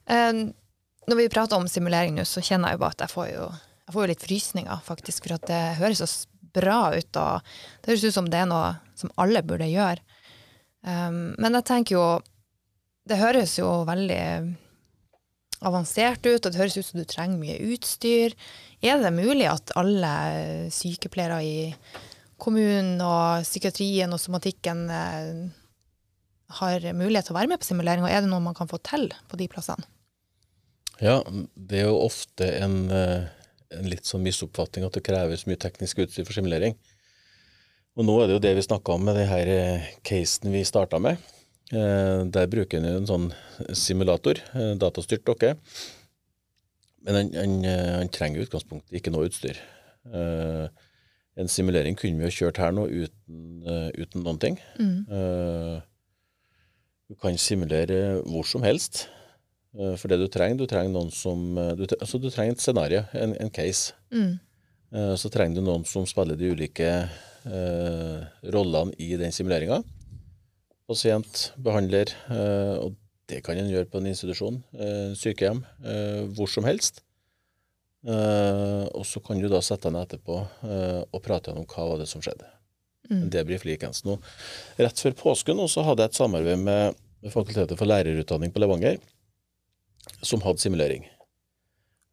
[0.09, 0.51] Uh,
[1.07, 3.47] når vi prater om simulering nå, så kjenner jeg jo bare at jeg får jo,
[3.83, 5.27] jeg får jo litt frysninger, faktisk.
[5.27, 6.09] For at det høres så
[6.53, 10.03] bra ut, og det høres ut som det er noe som alle burde gjøre.
[10.83, 12.05] Um, men jeg tenker jo
[13.07, 14.23] Det høres jo veldig
[15.67, 18.35] avansert ut, og det høres ut som du trenger mye utstyr.
[18.83, 20.11] Er det mulig at alle
[20.71, 21.57] sykepleiere i
[22.39, 25.43] kommunen og psykiatrien og somatikken eh,
[26.59, 28.79] har mulighet til å være med på simulering, og er det noe man kan få
[28.85, 29.85] til på de plassene?
[31.01, 31.17] Ja,
[31.55, 33.25] det er jo ofte en, eh,
[33.73, 36.77] en litt sånn misoppfatning at det kreves mye teknisk utstyr for simulering.
[37.97, 41.01] Og nå er det jo det vi snakka om med denne eh, casen vi starta
[41.01, 41.17] med.
[41.73, 43.27] Eh, Der bruker en en sånn
[43.73, 44.39] simulator,
[44.77, 45.55] datastyrt dokke.
[47.03, 47.53] Men han, han,
[47.99, 49.57] han trenger i utgangspunktet ikke noe utstyr.
[51.35, 53.65] En simulering kunne vi jo kjørt her nå uten,
[53.97, 54.59] uten noen ting.
[54.79, 55.81] Eh,
[57.09, 59.07] Du kan simulere hvor som helst.
[59.77, 62.63] Eh, For det du trenger, du trenger noen som eh, du, altså du trenger et
[62.63, 63.93] scenario, en, en case.
[64.13, 64.37] Mm.
[64.93, 68.19] Eh, Så trenger du noen som spiller de ulike eh,
[68.55, 69.81] rollene i den simuleringa.
[70.89, 72.95] Pasient, behandler, eh, og
[73.31, 77.01] det kan en gjøre på en institusjon, eh, sykehjem, eh, hvor som helst.
[78.03, 80.35] Og så kan du da sette deg ned etterpå
[81.07, 82.43] og prate om hva var det som skjedde.
[83.09, 83.21] Mm.
[83.21, 84.03] En debrief likens.
[84.07, 84.17] Nå,
[84.79, 87.01] rett før påsken nå, så hadde jeg et samarbeid med,
[87.31, 88.97] Fakultetet for lærerutdanning på Levanger,
[90.27, 91.05] som hadde simulering.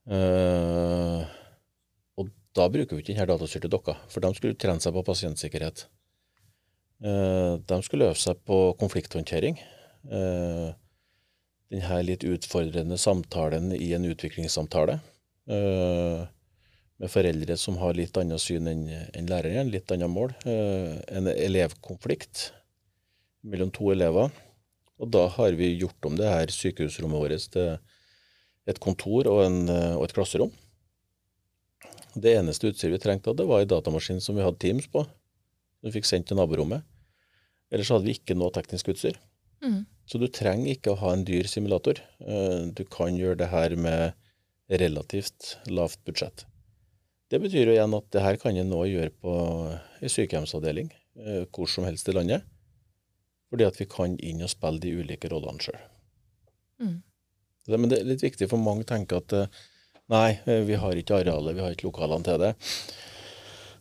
[0.06, 1.26] Uh,
[2.14, 5.82] og da bruker vi ikke denne datastyrte dokka, for de skulle trene seg på pasientsikkerhet.
[7.02, 9.58] Uh, de skulle øve seg på konflikthåndtering.
[10.06, 10.70] Uh,
[11.70, 14.98] denne litt utfordrende samtalen i en utviklingssamtale.
[15.50, 16.26] eh,
[17.00, 20.34] med foreldre som har litt annet syn enn en læreren, litt annet mål.
[20.44, 22.50] Eh, en elevkonflikt
[23.48, 24.28] mellom to elever.
[25.00, 27.78] Og da har vi gjort om det her sykehusrommet vårt til
[28.68, 29.62] et kontor og, en,
[29.96, 30.52] og et klasserom.
[32.20, 35.06] Det eneste utstyret vi trengte, det var en datamaskin som vi hadde Teams på.
[35.80, 36.84] Som vi fikk sendt til naborommet.
[37.72, 39.16] Ellers hadde vi ikke noe teknisk utstyr.
[39.64, 39.84] Mm.
[40.10, 42.02] Så du trenger ikke å ha en dyr simulator.
[42.20, 44.12] Eh, Du kan gjøre det her med
[44.68, 46.44] relativt lavt budsjett.
[47.30, 49.34] Det betyr jo igjen at det her kan en nå gjøre på
[49.70, 52.46] en sykehjemsavdeling eh, hvor som helst i landet.
[53.50, 55.78] Fordi at vi kan inn og spille de ulike rollene sjøl.
[56.82, 56.96] Mm.
[57.70, 59.60] Men det er litt viktig, for mange tenker at eh,
[60.10, 62.52] nei, eh, vi har ikke arealet, vi har ikke lokalene til det.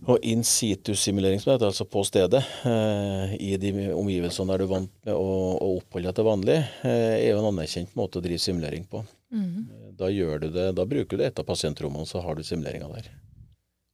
[0.07, 4.67] Og in situ-simulering, som det heter, altså på stedet, eh, i de omgivelsene der du
[4.67, 8.21] er vant med å, å oppholde deg til vanlig, eh, er jo en anerkjent måte
[8.21, 9.03] å drive simulering på.
[9.33, 9.65] Mm.
[9.99, 10.07] Da,
[10.45, 13.09] det, da bruker du et av pasientrommene, så har du simuleringa der.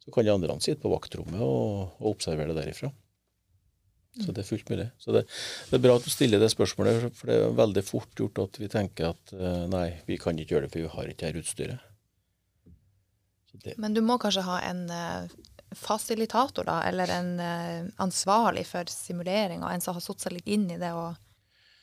[0.06, 2.92] Så kan de andre sitte på vaktrommet og, og observere det derifra.
[4.16, 4.86] Så det er fullt mulig.
[5.02, 5.26] Så det,
[5.70, 8.60] det er bra at du stiller det spørsmålet, for det er veldig fort gjort at
[8.62, 11.40] vi tenker at eh, nei, vi kan ikke gjøre det, for vi har ikke her
[11.42, 11.90] utstyret.
[13.52, 15.36] Så det, Men du må kanskje ha en eh,
[15.76, 20.70] fasilitator, da, eller en eh, ansvarlig for simuleringa, en som har satt seg litt inn
[20.72, 21.20] i det og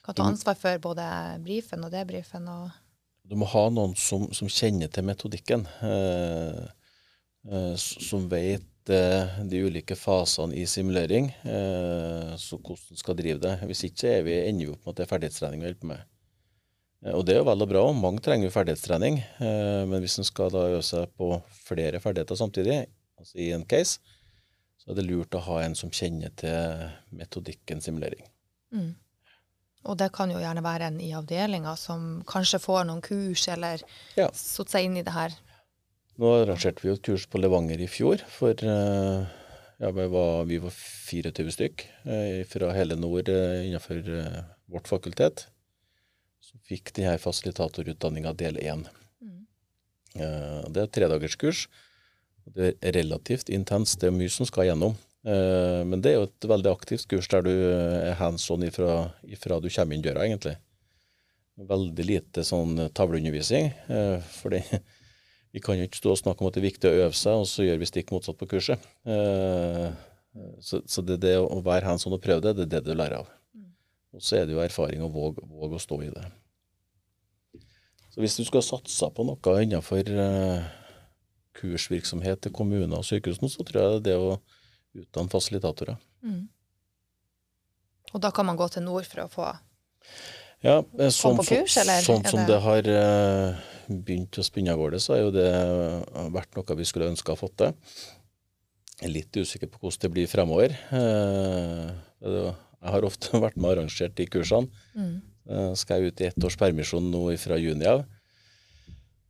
[0.03, 1.05] kan ta ansvar for både
[1.45, 2.71] brifen og debrifen og
[3.23, 6.65] du må ha noen som, som kjenner til metodikken, eh,
[7.77, 13.57] som vet eh, de ulike fasene i simulering, eh, så hvordan skal drive det.
[13.67, 16.05] Hvis ikke er vi, ender vi opp med at det er ferdighetstrening vi hjelpe med.
[17.05, 19.21] Eh, og det er jo vel og bra, mange trenger jo ferdighetstrening.
[19.43, 21.35] Eh, men hvis en skal da øve seg på
[21.67, 22.81] flere ferdigheter samtidig,
[23.19, 23.99] altså i en case,
[24.83, 28.27] så er det lurt å ha en som kjenner til metodikken simulering.
[28.75, 28.93] Mm.
[29.91, 33.83] Og det kan jo gjerne være en i avdelinga som kanskje får noen kurs, eller
[34.17, 34.29] Ja.
[34.33, 35.35] satt seg inn i det her.
[36.21, 39.23] Nå arrangerte vi jo et kurs på Levanger i fjor, for eh,
[39.81, 44.03] ja, vi, var, vi var 24 stykk eh, fra hele nord eh, innenfor
[44.73, 45.47] vårt fakultet.
[46.43, 48.85] Så fikk de her fasilitatorutdanninga del én.
[49.23, 49.41] Mm.
[50.13, 51.65] Det er et tredagerskurs.
[52.53, 54.97] Det er relativt intenst, det er mye som skal gjennom.
[55.23, 59.61] Men det er jo et veldig aktivt kurs der du er hands on ifra, ifra
[59.63, 60.57] du kommer inn døra, egentlig.
[61.71, 63.71] Veldig lite sånn tavleundervisning.
[64.41, 64.65] For det,
[65.53, 67.43] vi kan jo ikke stå og snakke om at det er viktig å øve seg,
[67.43, 68.89] og så gjør vi stikk motsatt på kurset.
[69.05, 69.93] Eh,
[70.65, 72.95] Så, så det, det å være hands on og prøve det, det er det du
[72.97, 73.27] lærer av.
[74.17, 76.23] Og så er det jo erfaring å våge, våge å stå i det.
[78.15, 80.65] Så hvis du skal satse på noe innenfor eh,
[81.61, 84.39] kursvirksomhet til kommuner og sykehus så tror jeg det er å
[84.97, 86.01] utdanne fasilitatorer.
[86.25, 86.49] Mm.
[88.13, 89.51] Og da kan man gå til nord for å få
[90.63, 93.57] Ja, eh, sånn, på kurs, eller sånn som det- har eh,
[93.91, 97.33] begynt å spinne av gårde, så har jo det eh, vært noe vi skulle ønske
[97.33, 97.73] å ha fått til.
[99.01, 100.77] Jeg er litt usikker på hvordan det blir fremover.
[102.23, 104.69] Jeg har ofte vært med og arrangert de kursene.
[104.95, 105.21] mm.
[105.75, 108.05] Skal jeg ut i ett års permisjon nå fra juni av.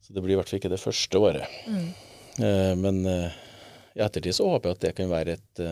[0.05, 1.49] Så det blir i hvert fall ikke det første året.
[1.65, 1.87] Mm.
[2.83, 2.99] Men
[3.97, 5.63] i ettertid så håper jeg at det kan være et,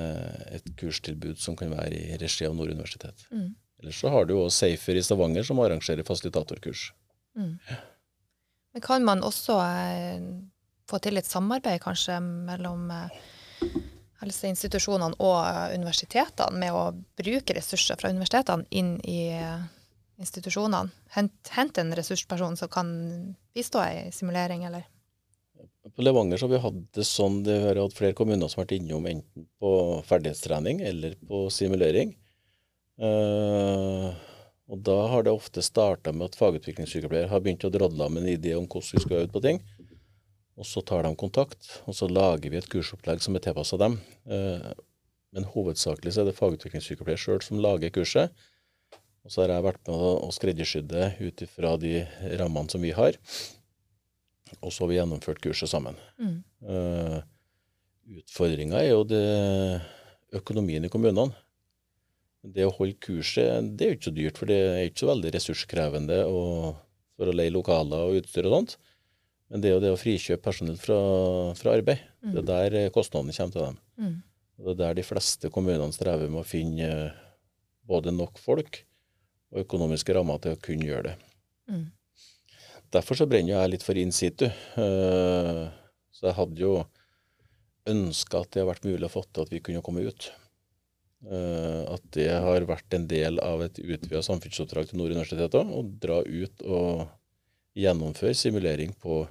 [0.56, 3.26] et kurstilbud som kan være i regi av Nord universitet.
[3.28, 3.50] Mm.
[3.80, 6.90] Ellers så har du jo Safer i Stavanger som arrangerer fasilitatorkurs.
[7.36, 7.56] Mm.
[8.72, 10.26] Men kan man også eh,
[10.90, 13.16] få til et samarbeid kanskje mellom eh,
[14.20, 16.84] helseinstitusjonene og eh, universitetene med å
[17.18, 19.66] bruke ressurser fra universitetene inn i eh,
[20.20, 20.92] institusjonene?
[21.16, 22.90] Hent, hent, en ressursperson som kan
[23.56, 24.86] bistå i simulering, eller?
[25.96, 28.68] På Levanger så har vi hatt det sånn, det har hatt flere kommuner som har
[28.68, 29.70] vært innom enten på
[30.06, 32.12] ferdighetstrening eller på simulering.
[33.00, 34.08] Eh,
[34.70, 38.34] og da har det ofte starta med at fagutviklingssykepleier har begynt å drodle med en
[38.34, 39.62] idé om hvordan vi skal øve på ting.
[40.60, 43.96] Og så tar de kontakt, og så lager vi et kursopplegg som er tilpassa dem.
[44.28, 44.70] Eh,
[45.34, 48.34] men hovedsakelig så er det fagutviklingssykepleier sjøl som lager kurset.
[49.24, 52.00] Og så har jeg vært med å skreddersy det ut ifra de
[52.40, 53.18] rammene som vi har.
[54.58, 55.98] Og så har vi gjennomført kurset sammen.
[56.18, 56.38] Mm.
[56.66, 57.20] Uh,
[58.20, 59.26] Utfordringa er jo det
[60.34, 61.36] økonomien i kommunene.
[62.40, 65.10] Det å holde kurset det er jo ikke så dyrt, for det er ikke så
[65.10, 68.76] veldig ressurskrevende for å leie lokaler og utstyr og sånt.
[69.50, 70.98] Men det er jo det å frikjøpe personell fra,
[71.58, 72.04] fra arbeid.
[72.22, 73.78] Det er der eh, kostnadene kommer til dem.
[73.98, 74.14] Mm.
[74.60, 77.18] Det er der de fleste kommunene strever med å finne eh,
[77.90, 78.84] både nok folk
[79.50, 81.16] og økonomiske rammer til å kunne gjøre det.
[81.66, 81.88] Mm.
[82.94, 84.46] Derfor så brenner jeg litt for in situ.
[84.46, 85.64] Eh,
[86.14, 86.72] Så jeg hadde jo
[87.88, 90.30] ønska at det hadde vært mulig å få til at vi kunne komme ut.
[91.28, 95.72] Eh, At det har vært en del av et utvida samfunnsoppdrag til Nord universitet òg,
[95.72, 97.08] å dra ut og
[97.76, 99.22] gjennomføre simulering på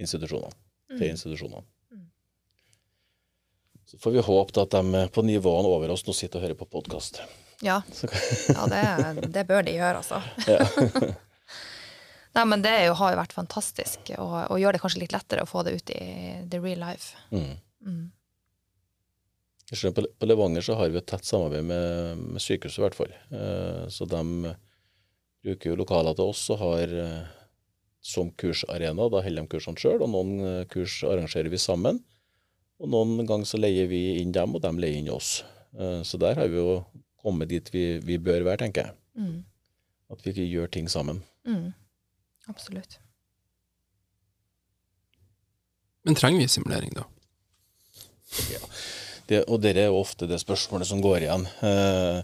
[0.00, 0.52] institusjonene.
[0.92, 1.64] Til institusjonene.
[1.92, 2.06] Mm.
[3.88, 6.68] Så får vi håpe at de på nivåene over oss nå sitter og hører på
[6.76, 7.22] podkast.
[7.62, 7.80] Ja,
[8.52, 10.20] ja det, det bør de gjøre, altså.
[12.36, 15.14] Nei, men det er jo, har jo vært fantastisk, og, og gjør det kanskje litt
[15.16, 16.04] lettere å få det ut i
[16.48, 17.16] the real life.
[17.32, 17.56] Mm.
[19.72, 23.14] På, på Levanger så har vi et tett samarbeid med, med sykehuset, i hvert fall.
[23.32, 24.52] Eh, så de
[25.42, 27.30] bruker jo lokaler til oss og har eh,
[28.02, 29.08] som kursarena.
[29.08, 32.02] Da holder de kursene sjøl, og noen eh, kurs arrangerer vi sammen.
[32.82, 35.40] Og noen ganger så leier vi inn dem, og de leier inn oss.
[35.78, 36.82] Eh, så der har vi jo
[37.22, 38.98] kommet dit vi, vi bør være, tenker jeg.
[39.22, 39.38] Mm.
[40.12, 41.22] At vi gjør ting sammen.
[41.46, 41.70] Mm.
[42.50, 42.98] Absolutt.
[46.02, 47.06] Men trenger vi simulering, da?
[49.32, 51.46] Det, og det er ofte det spørsmålet som går igjen.
[51.64, 52.18] Eh,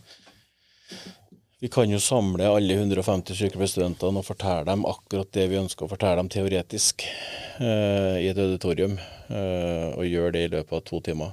[1.59, 5.91] vi kan jo samle alle 150 sykepleierstudentene og fortelle dem akkurat det vi ønsker å
[5.91, 11.01] fortelle dem teoretisk eh, i et auditorium, eh, og gjøre det i løpet av to
[11.09, 11.33] timer.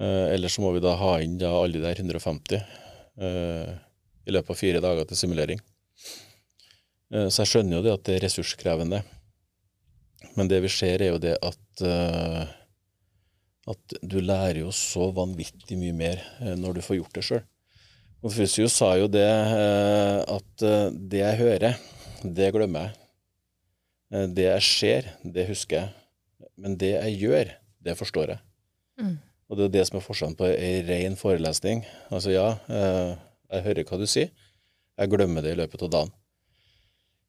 [0.00, 3.70] Eh, eller så må vi da ha inn da alle de der 150 eh,
[4.24, 5.62] i løpet av fire dager til simulering.
[7.14, 9.04] Eh, så jeg skjønner jo det at det er ressurskrevende.
[10.34, 12.54] Men det vi ser, er jo det at eh,
[13.70, 17.42] at du lærer jo så vanvittig mye mer eh, når du får gjort det sjøl.
[18.24, 21.78] Confucius sa jo det eh, at eh, det jeg hører,
[22.24, 23.00] det glemmer jeg.
[24.36, 26.50] Det jeg ser, det husker jeg.
[26.60, 27.48] Men det jeg gjør,
[27.82, 28.42] det forstår jeg.
[29.00, 29.16] Mm.
[29.48, 31.82] Og det er det som er forskjellen på ei ren forelesning.
[32.14, 34.30] Altså ja, jeg hører hva du sier,
[34.94, 36.12] jeg glemmer det i løpet av dagen.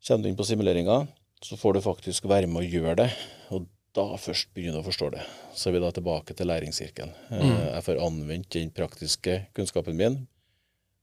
[0.05, 0.99] Kommer du inn på simuleringa,
[1.41, 3.09] så får du faktisk være med og gjøre det,
[3.49, 3.65] og
[3.95, 5.23] da først begynner å forstå det.
[5.55, 7.13] Så er vi da tilbake til læringssirkelen.
[7.31, 7.57] Eh, Mm.
[7.75, 10.27] Jeg får anvendt den praktiske kunnskapen min,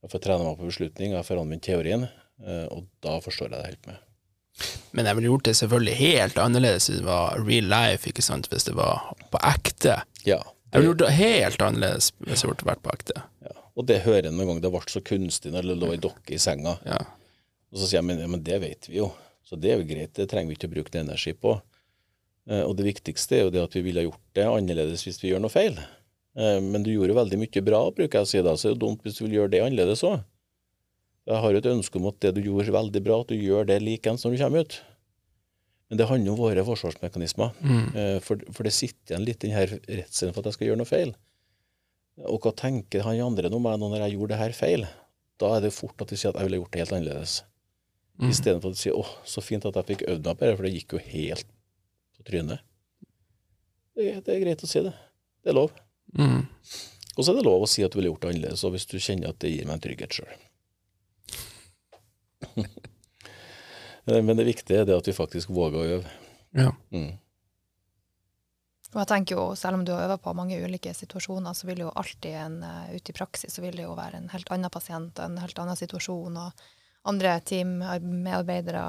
[0.03, 2.03] jeg får trene meg på beslutning, jeg får anvendt teorien,
[2.45, 3.97] eh, og da forstår jeg det helt med.
[4.93, 8.49] Men jeg ville gjort det selvfølgelig helt annerledes hvis det var real life, ikke sant,
[8.51, 10.03] hvis det var på ekte.
[10.29, 13.23] Ja, Jeg ville gjort det helt annerledes hvis det hadde vært på ekte.
[13.41, 13.55] ja.
[13.75, 16.35] Og det hører en noen gang, det ble så kunstig når det lå ei dokke
[16.35, 16.75] i senga.
[16.85, 16.99] Ja.
[17.73, 19.07] Og så sier jeg men, men det vet vi jo,
[19.43, 21.55] så det er jo greit, det trenger vi ikke å bruke den energi på.
[22.49, 25.31] Eh, og det viktigste er jo det at vi ville gjort det annerledes hvis vi
[25.31, 25.77] gjør noe feil.
[26.35, 28.77] Eh, men du gjorde veldig mye bra, bruker jeg å si da, så det er
[28.77, 30.23] jo dumt hvis du vil gjøre det annerledes òg.
[31.29, 33.69] Jeg har jo et ønske om at det du gjorde veldig bra, at du gjør
[33.69, 34.79] det likeens når du kommer ut.
[35.87, 37.53] Men det handler om våre forsvarsmekanismer.
[37.61, 37.85] Mm.
[37.95, 40.81] Eh, For, for det sitter igjen litt den her redselen for at jeg skal gjøre
[40.81, 41.13] noe feil.
[42.27, 44.85] Og hva tenker han andre om meg nå når jeg gjorde det her feil?
[45.41, 47.39] Da er det fort at de sier at jeg ville gjort det helt annerledes.
[48.19, 48.27] Mm.
[48.29, 50.67] Istedenfor at de sier 'Å, så fint at jeg fikk øvd meg på det', for
[50.67, 51.47] det gikk jo helt
[52.23, 52.63] på trynet.
[53.93, 54.93] Det, er- det er greit å si det.
[55.43, 55.75] Det er lov.
[56.17, 56.41] Mm.
[57.13, 58.87] Og så er det lov å si at du ville gjort det annerledes, og hvis
[58.89, 60.33] du kjenner at det gir meg en trygghet sjøl.
[64.05, 66.15] Men det viktige er det at vi faktisk våger å øve.
[66.57, 66.71] Ja.
[66.93, 67.13] Mm.
[68.93, 71.81] Og jeg tenker jo, selv om du har øvd på mange ulike situasjoner, så vil
[71.85, 74.73] jo alltid en uh, ute i praksis så vil det jo være en helt annen
[74.73, 76.51] pasient og en helt annen situasjon, og
[77.09, 78.83] andre teammedarbeidere.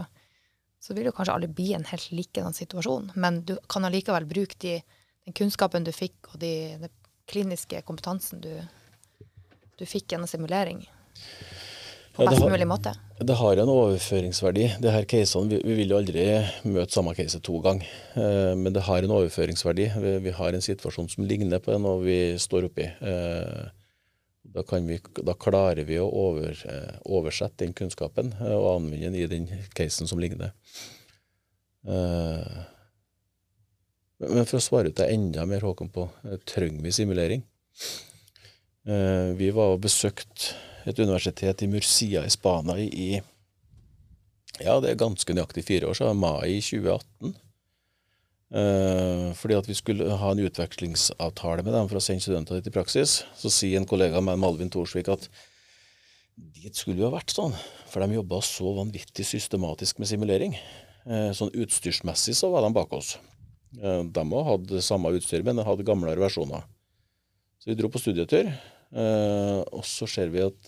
[0.84, 4.58] Så vil jo kanskje aldri bli en helt likedan situasjon, men du kan allikevel bruke
[4.60, 4.74] de,
[5.24, 6.50] den kunnskapen du fikk, og de,
[6.82, 6.92] den
[7.30, 8.50] kliniske kompetansen du,
[9.80, 10.82] du fikk gjennom simulering,
[12.14, 12.92] på Ja, best har- mulig måte.
[13.18, 14.66] Det har en overføringsverdi.
[14.82, 16.24] Det her casene, vi, vi vil jo aldri
[16.68, 19.88] møte samme case to ganger, eh, men det har en overføringsverdi.
[20.04, 22.86] Vi, vi har en situasjon som ligner på den, og vi står oppi.
[23.00, 23.64] Eh,
[24.54, 29.18] da, vi, da klarer vi å over, eh, oversette den kunnskapen eh, og anvende den
[29.18, 30.54] i den casen som ligner.
[31.88, 32.60] Eh,
[34.24, 36.06] men for å svare ut det enda mer, Håkon, på
[36.46, 37.42] trenger vi simulering?
[38.84, 40.54] Vi var og besøkte
[40.86, 43.08] et universitet i Murcia i Spania i
[44.62, 47.34] ja, det er ganske nøyaktig fire år siden, mai 2018.
[48.54, 52.70] Eh, fordi at vi skulle ha en utvekslingsavtale med dem for å sende studenter dit
[52.70, 53.24] i praksis.
[53.34, 55.26] Så sier en kollega med Malvin Thorsvik at
[56.36, 57.54] dit skulle jo ha vært sånn,
[57.90, 60.54] for de jobba så vanvittig systematisk med simulering.
[61.04, 63.16] Eh, sånn utstyrsmessig så var de bak oss.
[63.80, 66.62] Eh, de òg hadde samme utstyr, men de hadde gamlere versjoner.
[67.58, 68.50] Så vi dro på studietur,
[68.94, 70.66] og så ser vi at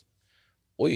[0.81, 0.95] oi,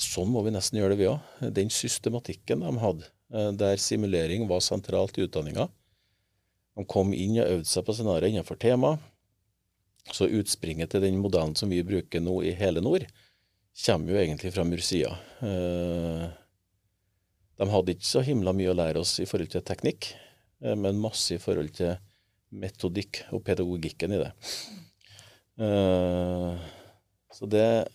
[0.00, 1.52] sånn må vi nesten gjøre det vi òg.
[1.54, 5.66] Den systematikken de hadde, der simulering var sentralt i utdanninga.
[6.76, 8.96] De kom inn og øvde seg på scenarioer innenfor tema.
[10.14, 13.06] Så utspringet til den modellen som vi bruker nå i hele nord,
[13.84, 15.16] kommer jo egentlig fra Murcia.
[15.42, 16.26] Eh,
[17.56, 20.10] De hadde ikke så himla mye å lære oss i forhold til teknikk,
[20.62, 21.96] eh, men masse i forhold til
[22.52, 24.32] metodikk og pedagogikken i det.
[25.58, 26.58] Eh,
[27.36, 27.88] Så det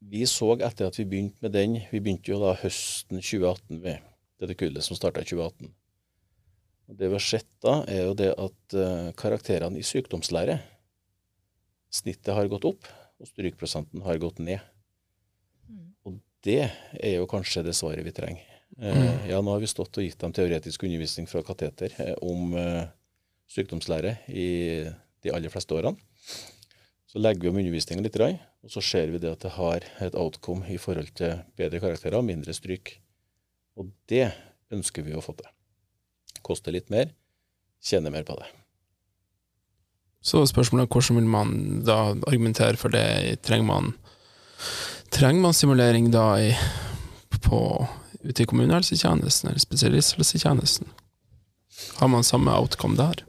[0.00, 3.98] vi så etter at vi begynte med den Vi begynte jo da høsten 2018, vi,
[4.40, 5.70] dette kullet som starta i 2018.
[6.90, 10.58] Og Det vi har sett da, er jo det at eh, karakterene i sykdomslære
[11.90, 12.84] Snittet har gått opp,
[13.18, 14.60] og strykprosenten har gått ned.
[15.66, 15.88] Mm.
[16.06, 18.44] Og det er jo kanskje det svaret vi trenger.
[18.78, 22.54] Eh, ja, nå har vi stått og gitt dem teoretisk undervisning fra kateter eh, om
[23.50, 24.46] sykdomslære i
[25.26, 25.98] de aller fleste årene.
[27.10, 28.20] Så legger vi om undervisningen litt,
[28.62, 32.20] og så ser vi det at det har et outcome i forhold til bedre karakterer
[32.20, 33.00] og mindre stryk.
[33.80, 34.28] Og det
[34.74, 35.48] ønsker vi å få til.
[36.44, 37.14] Koste litt mer,
[37.82, 38.48] tjene mer på det.
[40.20, 41.52] Så spørsmålet er hvordan vil man
[41.86, 43.40] da argumentere for det?
[43.46, 43.94] Trenger man,
[45.14, 46.50] trenger man simulering da i,
[47.40, 47.60] på,
[48.20, 50.92] ute i kommunehelsetjenesten eller spesialisthelsetjenesten?
[52.02, 53.24] Har man samme outcome der?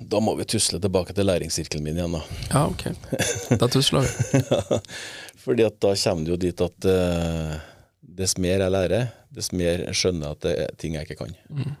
[0.00, 2.22] Da må vi tusle tilbake til læringssirkelen min igjen, da.
[2.52, 3.56] Ja, ok.
[3.60, 4.40] Da tusler vi.
[5.44, 7.54] Fordi at da kommer det jo dit at uh,
[8.00, 11.36] dess mer jeg lærer, dess mer skjønner jeg at det er ting jeg ikke kan.
[11.52, 11.74] Mm.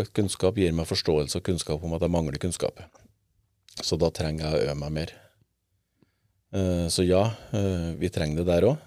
[0.00, 2.80] Økt kunnskap gir meg forståelse og kunnskap om at jeg mangler kunnskap.
[3.80, 5.14] Så da trenger jeg å øve meg mer.
[6.56, 7.24] Eh, så ja,
[7.56, 8.86] eh, vi trenger det der òg.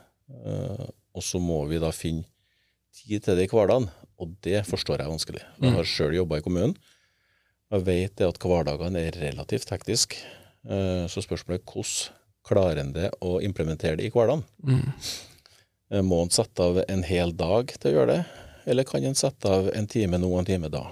[1.14, 2.26] og så må vi da finne
[2.94, 3.86] tid til det i hverdagen,
[4.18, 5.44] og det forstår jeg vanskelig.
[5.62, 6.74] Jeg har sjøl jobba i kommunen.
[7.74, 10.16] Jeg vet det at hverdagene er relativt hektisk.
[10.64, 14.44] Eh, så spørsmålet er hvordan klarer en det å implementere det i hverdagen?
[14.64, 14.91] Mm.
[15.94, 18.24] Eh, Må en sette av en hel dag til å gjøre det,
[18.72, 20.88] eller kan en sette av en time nå og en time da?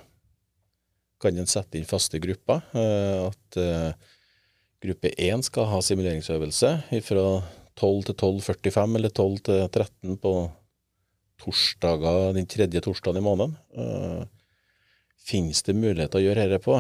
[1.22, 2.64] kan en sette inn faste grupper.
[2.74, 3.92] eh, At eh,
[4.82, 6.72] gruppe 1 skal ha simuleringsøvelse
[7.06, 7.26] fra
[7.78, 10.32] 12 til 12.45 eller 12 til 13 på
[11.42, 13.54] torsdager, den tredje torsdagen i måneden.
[15.22, 16.80] Finnes det muligheter å gjøre dette på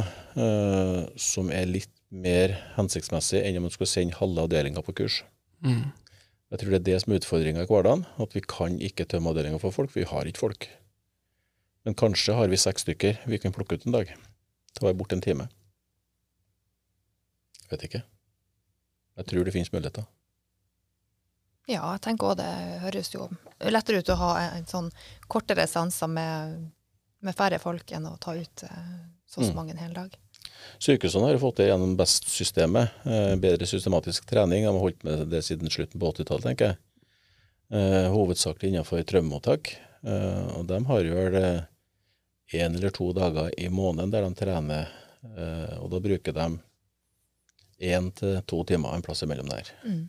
[1.22, 5.22] som er litt mer hensiktsmessig enn om man skulle sende halve avdelinga på kurs?
[5.62, 5.92] Mm.
[6.52, 9.32] Jeg tror det er det som er utfordringa i hverdagen, at vi kan ikke tømme
[9.32, 10.68] avdelinga for folk, for vi har ikke folk.
[11.88, 14.12] Men kanskje har vi seks stykker vi kan plukke ut en dag
[14.82, 15.48] å være borte en time.
[17.72, 18.02] Vet ikke.
[19.22, 20.08] Jeg tror det finnes muligheter.
[21.70, 22.52] Ja, jeg tenker også det
[22.84, 23.28] høres jo
[23.72, 24.90] lettere ut å ha en, sånn
[25.32, 26.58] kortere seanser med,
[27.24, 28.96] med færre folk enn å ta ut eh,
[29.30, 29.56] så og så Mm.
[29.56, 30.18] mange en hel dag.
[30.82, 33.04] Sykehusene har fått det gjennom BEST-systemet.
[33.06, 34.66] Eh, bedre systematisk trening.
[34.66, 36.80] De har holdt med det siden slutten på 80-tallet, tenker jeg.
[37.72, 39.76] Eh, hovedsakelig innenfor traumemottak.
[40.02, 41.38] Eh, og de har jo vel
[42.52, 44.90] én eller to dager i måneden der de trener,
[45.80, 46.48] og da bruker de
[47.80, 49.70] én til to timer en plass imellom der.
[49.86, 50.02] Mm.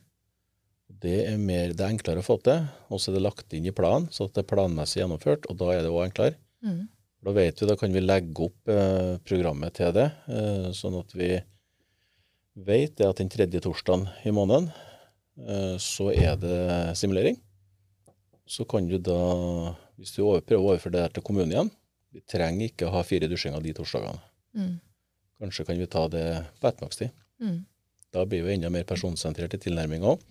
[1.03, 3.67] Det er, mer, det er enklere å få til, og så er det lagt inn
[3.67, 6.37] i planen, så det er planmessig gjennomført, og da er det òg enklere.
[6.67, 6.83] Mm.
[7.23, 11.13] Da vet vi, da kan vi legge opp eh, programmet til det, eh, sånn at
[11.15, 11.31] vi
[12.67, 14.67] vet det at den tredje torsdagen i måneden,
[15.39, 17.39] eh, så er det simulering.
[18.43, 19.21] Så kan du da,
[20.01, 21.71] hvis du over, prøver å overføre det der til kommunen igjen,
[22.13, 24.19] vi trenger ikke å ha fire dusjinger de torsdagene.
[24.59, 24.73] Mm.
[25.43, 26.25] Kanskje kan vi ta det
[26.59, 27.15] på ettermiddagstid.
[27.43, 27.61] Mm.
[28.13, 30.27] Da blir vi enda mer personsentrert i tilnærminga òg.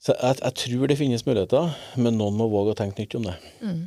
[0.00, 3.26] Så jeg, jeg tror det finnes muligheter, men noen må våge å tenke nytt om
[3.26, 3.34] det.
[3.64, 3.80] Mm.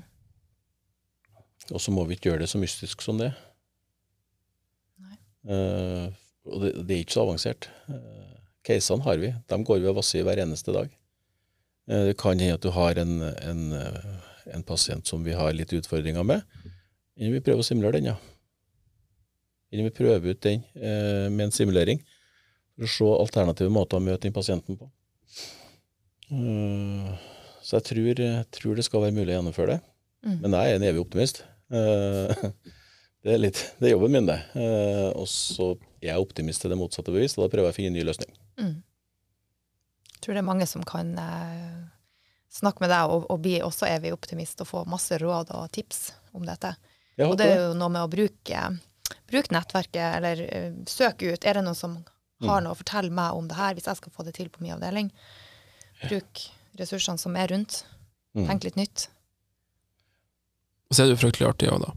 [1.71, 3.31] Og så må vi ikke gjøre det så mystisk som det.
[5.43, 6.07] Eh,
[6.49, 7.69] og det, det er ikke så avansert.
[7.87, 8.35] Uh,
[8.67, 9.31] Casene har vi.
[9.31, 10.91] De går vi og vasser i hver eneste dag.
[11.87, 15.55] Uh, det kan hende at du har en, en, eh, en pasient som vi har
[15.55, 16.43] litt utfordringer med.
[17.15, 18.17] Innen vi prøver å simulere den, ja.
[19.73, 22.01] Innen vi prøver ut den eh, med en simulering.
[22.73, 24.89] For å se alternative måter å møte den pasienten på.
[26.33, 27.09] Eh,
[27.63, 28.21] så jeg tror,
[28.53, 29.81] tror det skal være mulig å gjennomføre det.
[30.23, 30.37] Mm.
[30.43, 31.43] Men jeg er en evig optimist.
[31.73, 32.49] Eh,
[33.23, 34.35] Det er, litt, det er jobben min, det.
[34.59, 35.69] Eh, Og så
[36.03, 38.03] er jeg optimist til det motsatte bevis, og da prøver jeg å finne en ny
[38.03, 38.33] løsning.
[38.59, 38.73] Mm.
[40.11, 41.77] Jeg tror det er mange som kan eh,
[42.51, 46.01] snakke med deg og, og bli også evig optimist og få masse råd og tips
[46.35, 46.73] om dette.
[47.23, 48.65] Og det er jo noe med å bruke,
[49.31, 51.47] bruke nettverket, eller uh, søke ut.
[51.47, 51.95] Er det noen som
[52.43, 52.65] har Mm.
[52.65, 54.73] noe å fortelle meg om det her, hvis jeg skal få det til på min
[54.75, 55.13] avdeling?
[56.09, 56.41] Bruk
[56.75, 57.85] ressursene som er rundt.
[58.35, 58.49] Mm.
[58.49, 59.05] Tenk litt nytt.
[60.93, 61.93] Og så er det jo fryktelig artig òg, da.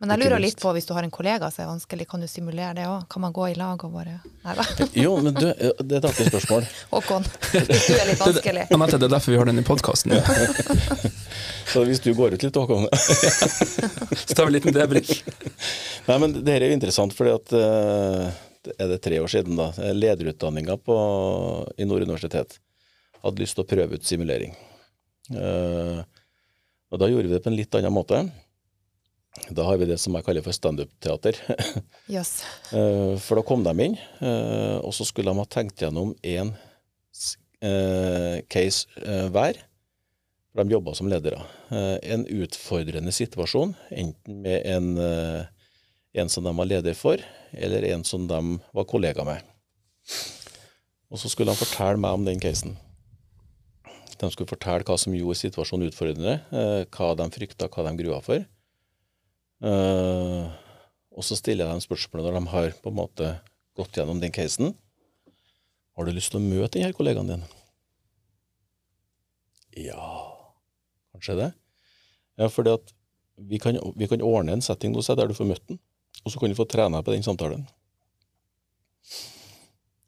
[0.00, 2.26] Men jeg lurer litt på, hvis du har en kollega som er vanskelig, kan du
[2.26, 3.02] simulere det òg?
[3.12, 4.64] Kan man gå i lag og bare Nei da.
[4.98, 6.64] Jo, men du, eh, det er et artig spørsmål.
[6.94, 8.64] Håkon, du er litt vanskelig.
[8.74, 10.16] Anette, det er derfor vi har den i podkasten.
[11.72, 15.12] Så hvis du går ut litt, Håkon Så tar vi en liten debrik.
[16.08, 18.26] Nei, men det her er jo interessant, fordi at eh,
[18.66, 19.68] det er det tre år siden, da.
[19.92, 22.58] Lederutdanninga på- i Nord universitet
[23.22, 24.56] hadde lyst til å prøve ut simulering.
[25.30, 26.02] Eh,
[26.92, 28.18] og da gjorde vi det på en litt annen måte.
[29.48, 31.38] Da har vi det som jeg kaller for standup-teater.
[32.14, 32.42] Jøss.
[32.76, 36.52] Eh, For da kom de inn, eh, og så skulle de ha tenkt gjennom én
[38.52, 39.60] case eh, hver.
[40.52, 41.38] For de jobba som ledere.
[41.72, 44.90] En utfordrende situasjon, enten med en,
[46.12, 47.22] en som de var leder for,
[47.56, 48.40] eller en som de
[48.76, 49.40] var kollega med.
[51.08, 52.76] Og så skulle de fortelle meg om den casen.
[54.22, 58.20] De skulle fortelle hva som gjorde situasjonen utfordrende, eh, hva de frykta, hva de grua
[58.22, 58.44] for.
[59.62, 60.52] Eh,
[61.12, 63.32] og så stiller jeg dem spørsmål når de har på en måte
[63.78, 64.76] gått gjennom den casen.
[65.96, 67.42] Har du lyst til å møte denne kollegaen din?
[69.76, 70.06] Ja,
[71.14, 71.50] kanskje det.
[72.38, 72.94] Ja, fordi at
[73.42, 75.80] vi kan, vi kan ordne en setting hos deg der du får møtt den,
[76.22, 77.66] og så kan du få trene på den samtalen.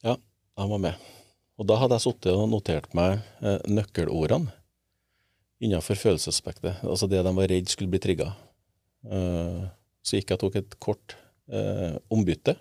[0.05, 0.17] Ja,
[0.61, 1.14] han var med.
[1.55, 4.51] Og da hadde jeg sittet og notert meg eh, nøkkelordene
[5.63, 6.83] innenfor følelsesaspektet.
[6.83, 8.33] Altså det de var redd skulle bli trigga.
[9.07, 9.63] Eh,
[10.05, 11.17] så gikk jeg og tok et kort
[11.49, 12.57] eh, ombytte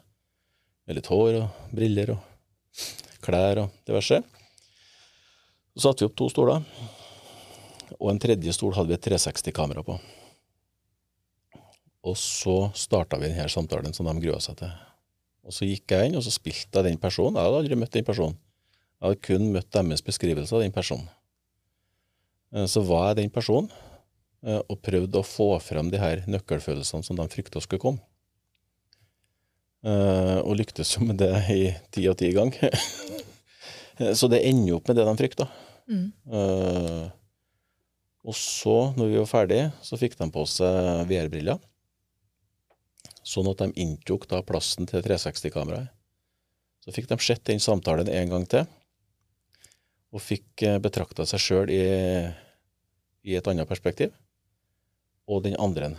[0.85, 2.85] med litt hår og briller og
[3.23, 4.21] klær og diverse.
[5.73, 6.61] Så satte vi opp to stoler,
[7.97, 9.97] og en tredje stol hadde vi et 360-kamera på.
[12.03, 14.73] Og så starta vi denne samtalen som de grua seg til.
[15.43, 17.39] Og så gikk jeg inn, og så spilte jeg den personen.
[17.39, 18.37] Jeg hadde aldri møtt den personen.
[19.03, 21.09] Jeg hadde kun møtt deres beskrivelse av den personen.
[22.55, 23.67] Eh, Så var jeg den personen,
[24.47, 27.99] eh, og prøvde å få frem de her nøkkelfølelsene som de frykta skulle komme.
[29.83, 32.53] Eh, Og lyktes jo med det i ti og ti gang.
[34.15, 35.45] Så det ender jo opp med det de frykta.
[35.85, 36.07] Mm.
[38.23, 41.59] Og så, når vi var ferdige, så fikk de på seg VR-briller.
[43.23, 45.91] sånn at de inntok da plassen til 360-kameraet.
[46.83, 48.65] Så fikk de sett den samtalen en gang til,
[50.13, 51.81] og fikk eh, betrakta seg sjøl i,
[53.25, 54.13] i et annet perspektiv,
[55.29, 55.93] og den andre.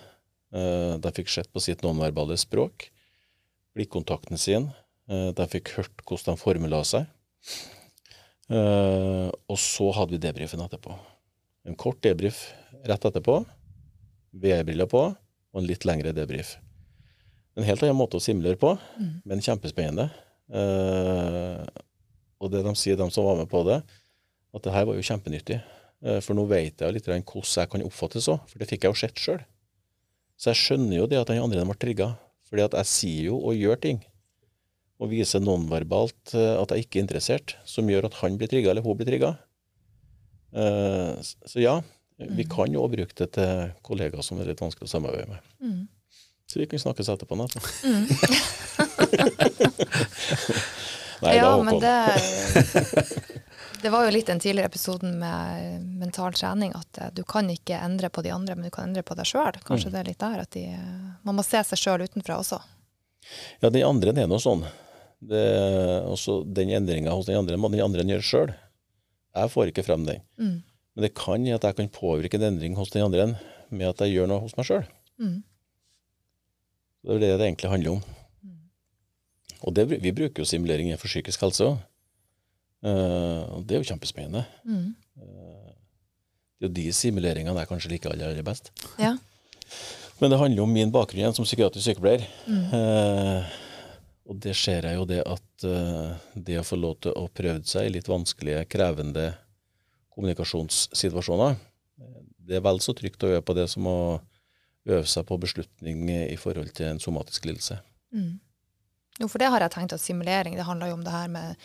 [0.55, 2.89] Eh, De fikk sett på sitt nonverbale språk,
[3.75, 4.71] blikkontakten sin,
[5.11, 7.11] eh, de fikk hørt hvordan de formula seg.
[8.45, 10.93] Og så hadde vi debrifen etterpå.
[11.65, 12.43] En kort debrif
[12.85, 13.39] rett etterpå,
[14.37, 16.59] VR-briller på, og en litt lengre debrif.
[17.57, 18.75] En helt annen måte å simulere på,
[19.25, 20.11] men kjempespennende.
[22.37, 23.81] Og det de sier, de som var med på det,
[24.55, 25.59] at det her var jo kjempenyttig.
[26.05, 28.93] Eh, for nå vet jeg litt hvordan jeg kan oppfattes òg, for det fikk jeg
[28.95, 29.43] jo sett sjøl.
[30.39, 32.09] Så jeg skjønner jo det at den andre ble trigga,
[32.49, 33.99] fordi at jeg sier jo og gjør ting.
[35.03, 38.71] Og viser nonverbalt eh, at jeg ikke er interessert, som gjør at han blir trigga,
[38.73, 39.31] eller hun blir trigga.
[40.55, 41.13] Eh,
[41.51, 41.81] Så ja,
[42.19, 45.31] vi kan jo også bruke det til kollegaer som det er litt vanskelig å samarbeide
[45.33, 45.41] med.
[45.65, 45.83] Mm.
[46.47, 47.59] Så vi kan snakkes etterpå, Nette.
[51.25, 51.95] Nei, ja, men det
[53.85, 57.77] Det var jo litt den tidligere episoden med mental trening, at eh, du kan ikke
[57.77, 59.59] endre på de andre, men du kan endre på deg sjøl.
[59.67, 62.63] Kanskje det er litt der at de eh, Man må se seg sjøl utenfra også.
[63.61, 64.65] Ja, den andre er noe sånn.
[65.21, 65.45] Det,
[66.09, 68.55] også den endringa hos den andre må den andre gjøre sjøl.
[69.37, 70.25] Jeg får ikke frem den.
[70.41, 70.57] Mm.
[70.65, 73.35] Men det kan at jeg kan påvirke en endring hos den andre
[73.69, 74.89] med at jeg gjør noe hos meg sjøl.
[75.21, 75.39] Mm.
[77.05, 78.05] Det er det det egentlig handler om.
[79.65, 81.83] Og det, vi bruker jo simulering for psykisk helse òg.
[82.85, 84.45] Uh, det er jo kjempespennende.
[84.69, 84.91] Mm.
[85.17, 88.69] Det er jo de simuleringene jeg kanskje liker aller, aller best.
[89.01, 89.15] Ja.
[90.21, 92.27] Men det handler jo om min bakgrunn igjen som psykiatrisk sykepleier.
[92.45, 92.67] Mm.
[92.75, 93.63] Uh,
[94.25, 96.13] og det ser jeg jo det at eh,
[96.47, 99.33] det å få lov til å prøve seg i litt vanskelige, krevende
[100.15, 101.59] kommunikasjonssituasjoner,
[102.01, 103.99] eh, det er vel så trygt å øve på det som å
[104.89, 107.79] øve seg på beslutning i forhold til en somatisk lidelse.
[108.17, 108.33] Mm.
[109.21, 111.57] Jo, for det har jeg tenkt at simulering, det handler jo om det her med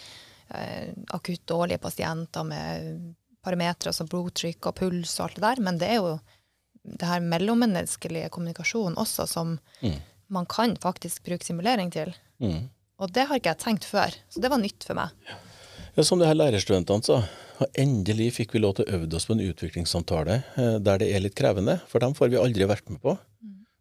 [0.54, 5.80] eh, akutt dårlige pasienter med parametere som blodtrykk og puls og alt det der, men
[5.82, 6.20] det er jo
[7.00, 10.00] det her mellommenneskelige kommunikasjonen også som Mm.
[10.30, 12.14] man kan faktisk bruke simulering til.
[12.40, 12.70] Mm.
[13.00, 15.10] Og det har ikke jeg tenkt før, så det var nytt for meg.
[15.96, 17.24] Ja, som det her lærerstudentene sa,
[17.60, 21.10] og endelig fikk vi lov til å øve oss på en utviklingssamtale eh, der det
[21.16, 23.18] er litt krevende, for dem får vi aldri vært med på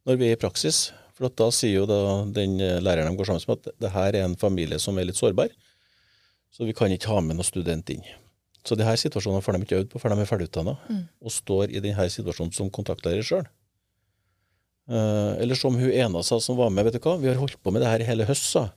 [0.09, 0.93] når vi er i praksis.
[1.19, 1.99] For at da sier jo da
[2.31, 5.09] den eh, læreren de går sammen med at det her er en familie som er
[5.09, 5.51] litt sårbar,
[6.55, 8.05] så vi kan ikke ha med noen student inn.
[8.63, 10.77] Så de her situasjonene får de ikke øvd på før de er ferdigutdanna,
[11.19, 13.49] og står i denne situasjonen som kontaktlærer sjøl.
[14.89, 17.59] Eh, eller som hun ena sa som var med, vet du hva, vi har holdt
[17.59, 18.69] på med det her i hele høst, sa.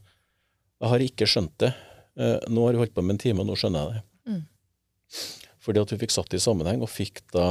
[0.82, 1.72] Jeg har ikke skjønt det.
[2.18, 4.04] Eh, nå har vi holdt på med en time, og nå skjønner jeg det.
[4.32, 5.48] Mm.
[5.62, 7.48] Fordi at hun fikk satt det i sammenheng, og fikk da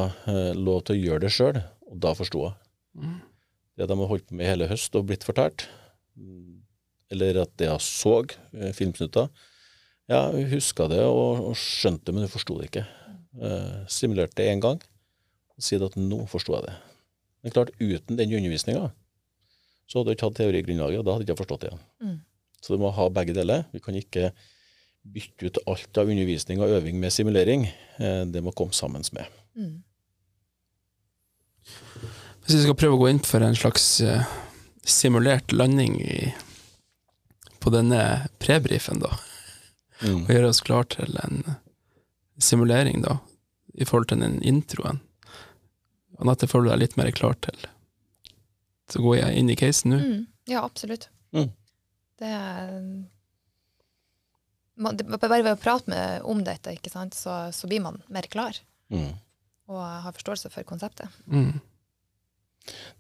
[0.59, 3.21] lov til å gjøre det sjøl, og da forsto hun.
[3.81, 5.65] Det de har holdt på med i hele høst og blitt fortalt,
[7.11, 8.13] eller at de jeg så
[8.53, 9.31] eh, filmsnutter,
[10.11, 12.85] ja, hun huska det og, og skjønte det, men hun forsto det ikke.
[13.41, 14.83] Eh, simulerte det én gang,
[15.57, 16.77] og sier at nå forsto jeg det.
[17.41, 18.91] Men klart, uten den undervisninga,
[19.89, 21.85] så hadde jeg ikke hatt teorigrunnlaget, og da hadde jeg ikke forstått det igjen.
[22.05, 22.17] Mm.
[22.61, 23.65] Så du må ha begge deler.
[23.73, 24.31] Vi kan ikke
[25.09, 27.65] bytte ut alt av undervisning og øving med simulering.
[27.97, 29.25] Eh, Det må komme sammen med.
[29.57, 29.79] Mm.
[32.51, 34.25] Hvis vi skal prøve å gå inn for en slags eh,
[34.83, 36.33] simulert landing i,
[37.63, 39.13] på denne prebrifen, da,
[40.01, 40.23] Mm.
[40.25, 41.43] og gjøre oss klar til en
[42.41, 43.19] simulering, da,
[43.77, 44.99] i forhold til den introen.
[46.19, 47.67] Anette, føler du deg litt mer klar til
[48.89, 49.99] Så går jeg inn i casen nå?
[50.01, 50.23] Mm.
[50.49, 51.07] Ja, absolutt.
[51.37, 51.51] Mm.
[52.19, 52.73] Det er
[54.81, 58.01] man, det, Bare ved å prate med, om dette, ikke sant, så, så blir man
[58.09, 58.57] mer klar
[58.91, 59.13] Mm.
[59.71, 61.13] og har forståelse for konseptet.
[61.31, 61.61] Mm.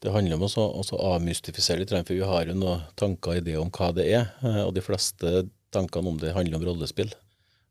[0.01, 3.71] Det handler om å avmystifisere litt, for vi har jo noen tanker og ideer om
[3.71, 4.31] hva det er.
[4.43, 7.13] eh, Og de fleste tankene om det handler om rollespill.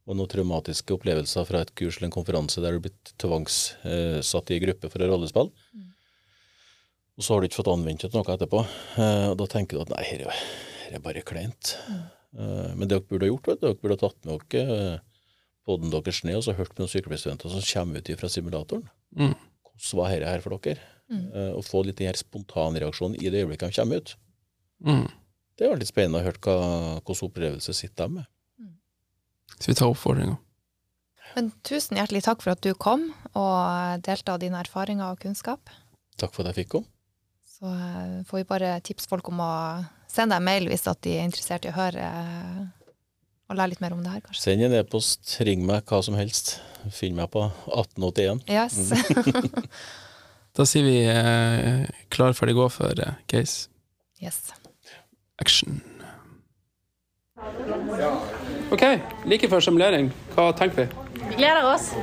[0.07, 4.51] Og noen traumatiske opplevelser fra et kurs eller en konferanse der du er blitt tvangssatt
[4.55, 5.51] i gruppe for å rollespill.
[7.19, 8.61] Og så har du ikke fått anvendt det til noe etterpå.
[8.97, 10.39] Eh, Og da tenker du at nei, her er,
[10.95, 11.75] er bare kleint.
[11.89, 12.05] Mm.
[12.77, 14.99] Men det dere burde ha gjort, vet du, dere burde ha tatt med dere eh,
[15.65, 18.85] podden deres ned og så hørt på noen sykepleierstudenter som kommer ut fra simulatoren.
[19.17, 19.33] Mm.
[19.65, 20.79] Hvordan var dette her for dere?
[21.09, 21.23] Mm.
[21.33, 24.15] Eh, Og få litt den her spontanreaksjonen i det øyeblikket de kommer ut.
[24.85, 25.07] Mm.
[25.57, 26.57] Det er jo litt spennende å høre hva,
[27.01, 28.29] hvilken opplevelse sitter de med.
[29.59, 30.37] så vi tar oppfordringa?
[31.35, 35.69] Men tusen hjertelig takk for at du kom og delte av dine erfaringer og kunnskap.
[36.17, 36.89] Takk for at jeg fikk komme.
[37.59, 39.51] Så eh, får vi bare tipse folk om å
[40.09, 42.61] sende deg mail hvis at de er interessert i å høre eh,
[43.49, 44.43] og lære litt mer om det her, kanskje.
[44.45, 46.59] Send en e-post, ring meg hva som helst.
[46.93, 47.43] Finn meg på
[47.73, 48.45] 1881.
[48.47, 48.77] Yes.
[50.57, 53.69] Da sier vi eh, klar, ferdig, gå for eh, case.
[54.21, 54.51] yes.
[55.41, 55.81] action.
[58.71, 58.83] OK,
[59.25, 60.87] like før simulering, hva tenker vi?
[61.29, 61.91] Vi gleder oss.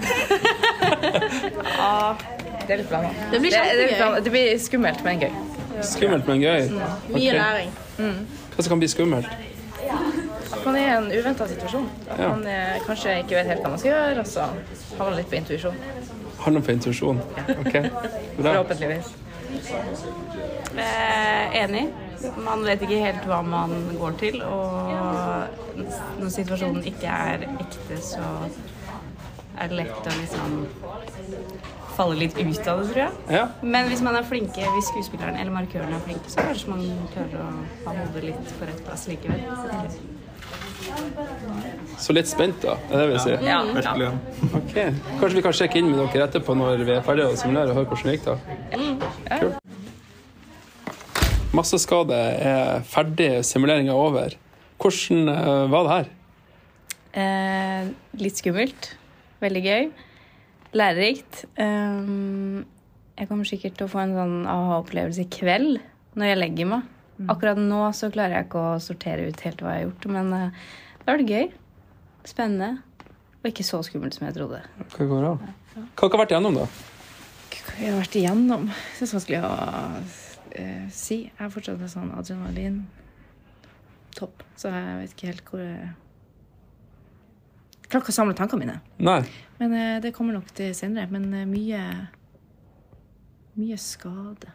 [2.66, 3.10] Det er litt blanda.
[3.30, 4.22] Det blir Det, det, kjempegøy.
[4.26, 5.34] det blir skummelt, men gøy.
[5.86, 6.64] Skummelt, men gøy.
[7.12, 7.36] Mye Ok.
[7.36, 7.70] læring.
[8.56, 9.28] Hva som kan bli skummelt?
[9.86, 11.86] At man er i en uventa situasjon.
[12.10, 12.28] At Ja.
[12.32, 14.40] man eh, kanskje ikke vet helt hva man skal gjøre, og så
[14.98, 15.76] har man litt på intuisjon.
[16.46, 17.20] Handler om på intuisjon.
[17.58, 17.72] OK,
[18.36, 18.52] bra.
[18.52, 19.14] Forhåpentligvis.
[20.76, 21.88] Eh, enig.
[22.44, 25.82] Man vet ikke helt hva man går til, og
[26.20, 28.22] når situasjonen ikke er ekte, så
[29.56, 30.54] er det lett å liksom
[31.96, 33.12] falle litt ut av det, tror jeg.
[33.40, 33.44] Ja.
[33.62, 36.86] Men hvis man er flinke, hvis skuespilleren eller markøren er flinke, så kanskje man
[37.16, 37.48] klarer å
[37.88, 39.42] ha hodet litt på rett plass likevel.
[42.00, 42.76] Så litt spent, da.
[42.90, 43.44] Er det det vi sier?
[43.46, 44.10] Ja, Virkelig.
[44.58, 44.74] Ok.
[45.20, 47.80] Kanskje vi kan sjekke inn med dere etterpå når vi er ferdige å simulere, og
[47.80, 48.36] høre hvordan det gikk, da?
[49.40, 49.54] Cool.
[51.56, 54.36] Masseskade er ferdig, simuleringa er over.
[54.82, 56.10] Hvordan eh, var det her?
[57.16, 57.88] Eh,
[58.20, 58.90] litt skummelt.
[59.40, 59.88] Veldig gøy.
[60.76, 61.46] Lærerikt.
[61.56, 62.66] Um,
[63.16, 65.78] jeg kommer sikkert til å få en sånn aha-opplevelse i kveld
[66.16, 66.92] når jeg legger meg.
[67.24, 70.32] Akkurat nå så klarer jeg ikke å sortere ut helt hva jeg har gjort, men
[70.34, 70.66] uh,
[70.98, 71.46] det var det gøy.
[72.28, 72.68] Spennende.
[73.40, 74.60] Og ikke så skummelt som jeg trodde.
[74.96, 75.46] Hva går av?
[75.72, 76.66] Hva har dere vært igjennom, da?
[77.56, 78.66] Hva jeg har vært igjennom?
[78.68, 81.18] Det er så vanskelig å uh, si.
[81.30, 82.82] Jeg har fortsatt en sånn adrenalin
[84.16, 85.94] topp, så jeg vet ikke helt hvor jeg
[87.86, 88.72] Klarer ikke å samle tankene mine.
[88.98, 89.20] Nei.
[89.60, 91.06] Men uh, det kommer nok til senere.
[91.06, 91.82] Men mye
[93.56, 94.50] Mye skade.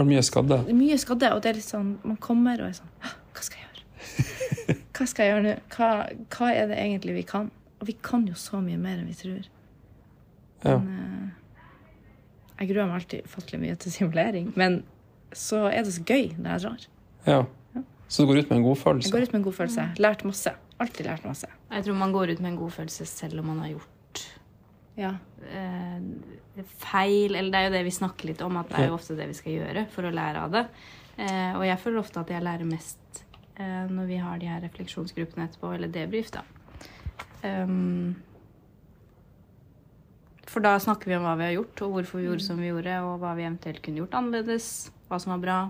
[0.00, 0.58] Var det mye skadde?
[0.80, 3.68] Mye skadde, og det er litt sånn Man kommer og er sånn Hva skal jeg
[3.68, 4.76] gjøre?
[4.96, 5.54] Hva skal jeg gjøre nå?
[5.76, 5.88] Hva,
[6.36, 7.50] hva er det egentlig vi kan?
[7.80, 9.44] Og vi kan jo så mye mer enn vi tror.
[10.64, 10.74] Ja.
[10.78, 11.60] Men eh,
[12.60, 14.50] jeg gruer meg alltid ufattelig mye til simulering.
[14.60, 14.80] Men
[15.36, 16.88] så er det så gøy når jeg drar.
[17.30, 17.40] ja.
[18.10, 19.06] Så du går ut med en god følelse?
[19.06, 19.82] Jeg går ut med en god følelse.
[20.02, 20.52] Lært masse.
[20.82, 21.46] Alltid lært masse.
[21.70, 24.22] Jeg tror man går ut med en god følelse selv om man har gjort
[24.98, 25.12] Ja.
[25.46, 26.00] eh,
[26.80, 29.16] feil, eller det er jo det vi snakker litt om, at det er jo ofte
[29.18, 30.64] det vi skal gjøre for å lære av det.
[31.20, 33.20] Eh, og jeg føler ofte at jeg lærer mest
[33.56, 36.44] eh, når vi har de her refleksjonsgruppene etterpå, eller debrief, da.
[37.40, 38.16] Um,
[40.50, 42.72] for da snakker vi om hva vi har gjort, og hvorfor vi gjorde som vi
[42.72, 45.60] gjorde, og hva vi eventuelt kunne gjort annerledes, hva som var bra.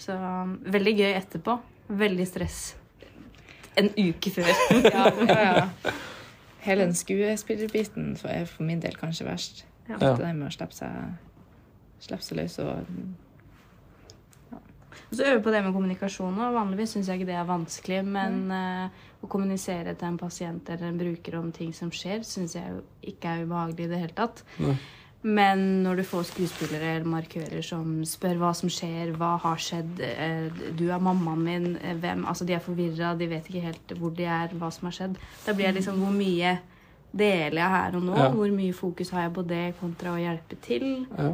[0.00, 1.58] Så um, veldig gøy etterpå.
[1.94, 2.62] Veldig stress
[3.76, 4.50] en uke før.
[4.94, 5.94] ja, ja, ja.
[6.64, 9.64] Hele den skuespillerbiten er for min del kanskje verst.
[9.88, 9.98] Ja.
[10.00, 11.12] Det der med å slippe seg,
[12.00, 12.88] slippe seg løs og
[15.10, 16.38] Og så øve på det med kommunikasjon.
[16.40, 20.70] og Vanligvis syns jeg ikke det er vanskelig, men eh, å kommunisere til en pasient
[20.70, 22.80] eller en bruker om ting som skjer, syns jeg jo
[23.12, 24.42] ikke er ubehagelig i det hele tatt.
[24.58, 24.76] Nei.
[25.24, 30.02] Men når du får skuespillere eller markører som spør hva som skjer, hva har skjedd,
[30.04, 33.94] eh, du er mammaen min, eh, hvem Altså, de er forvirra, de vet ikke helt
[33.96, 35.16] hvor de er, hva som har skjedd.
[35.46, 36.58] Da blir jeg liksom Hvor mye
[37.16, 38.18] deler jeg her og nå?
[38.18, 38.28] Ja.
[38.30, 41.06] Hvor mye fokus har jeg på det kontra å hjelpe til?
[41.16, 41.32] Ja.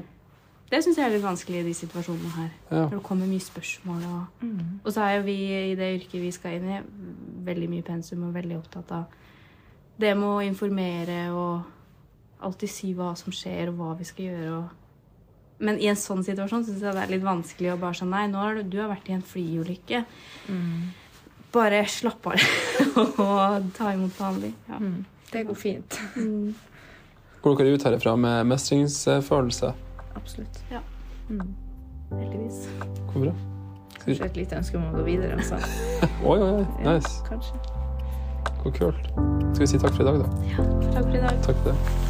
[0.71, 2.51] Det syns jeg er litt vanskelig i de situasjonene her.
[2.71, 2.85] Ja.
[2.85, 4.05] Når det kommer mye spørsmål.
[4.07, 4.47] Og,
[4.85, 5.39] og så er jo vi
[5.73, 6.79] i det yrket vi skal inn i,
[7.43, 9.19] veldig mye pensum og veldig opptatt av
[10.01, 11.80] det med å informere og
[12.47, 14.53] alltid si hva som skjer, og hva vi skal gjøre.
[14.59, 15.61] Og...
[15.67, 18.25] Men i en sånn situasjon syns jeg det er litt vanskelig å bare sånn Nei,
[18.33, 20.05] nå har du, du har vært i en flyulykke.
[21.55, 22.39] Bare slapp av
[23.27, 24.55] og ta imot behandling.
[24.71, 24.81] Ja.
[25.31, 26.01] Det går fint.
[27.41, 29.73] Går dere ut herifra med mestringsfølelse?
[30.19, 30.63] Absolutt.
[30.73, 30.83] Ja.
[32.11, 32.67] Heldigvis.
[33.13, 33.35] Hvor bra.
[34.01, 35.61] Kanskje et lite ønske om å gå videre, altså.
[36.31, 36.67] Oi, oi, oi.
[36.85, 37.21] Ja, Nice.
[37.29, 37.61] Kanskje.
[38.63, 39.11] Hvor kult.
[39.55, 40.55] Skal vi si takk for i dag, da?
[40.91, 41.45] Takk for i dag.
[41.47, 42.09] Takk for det.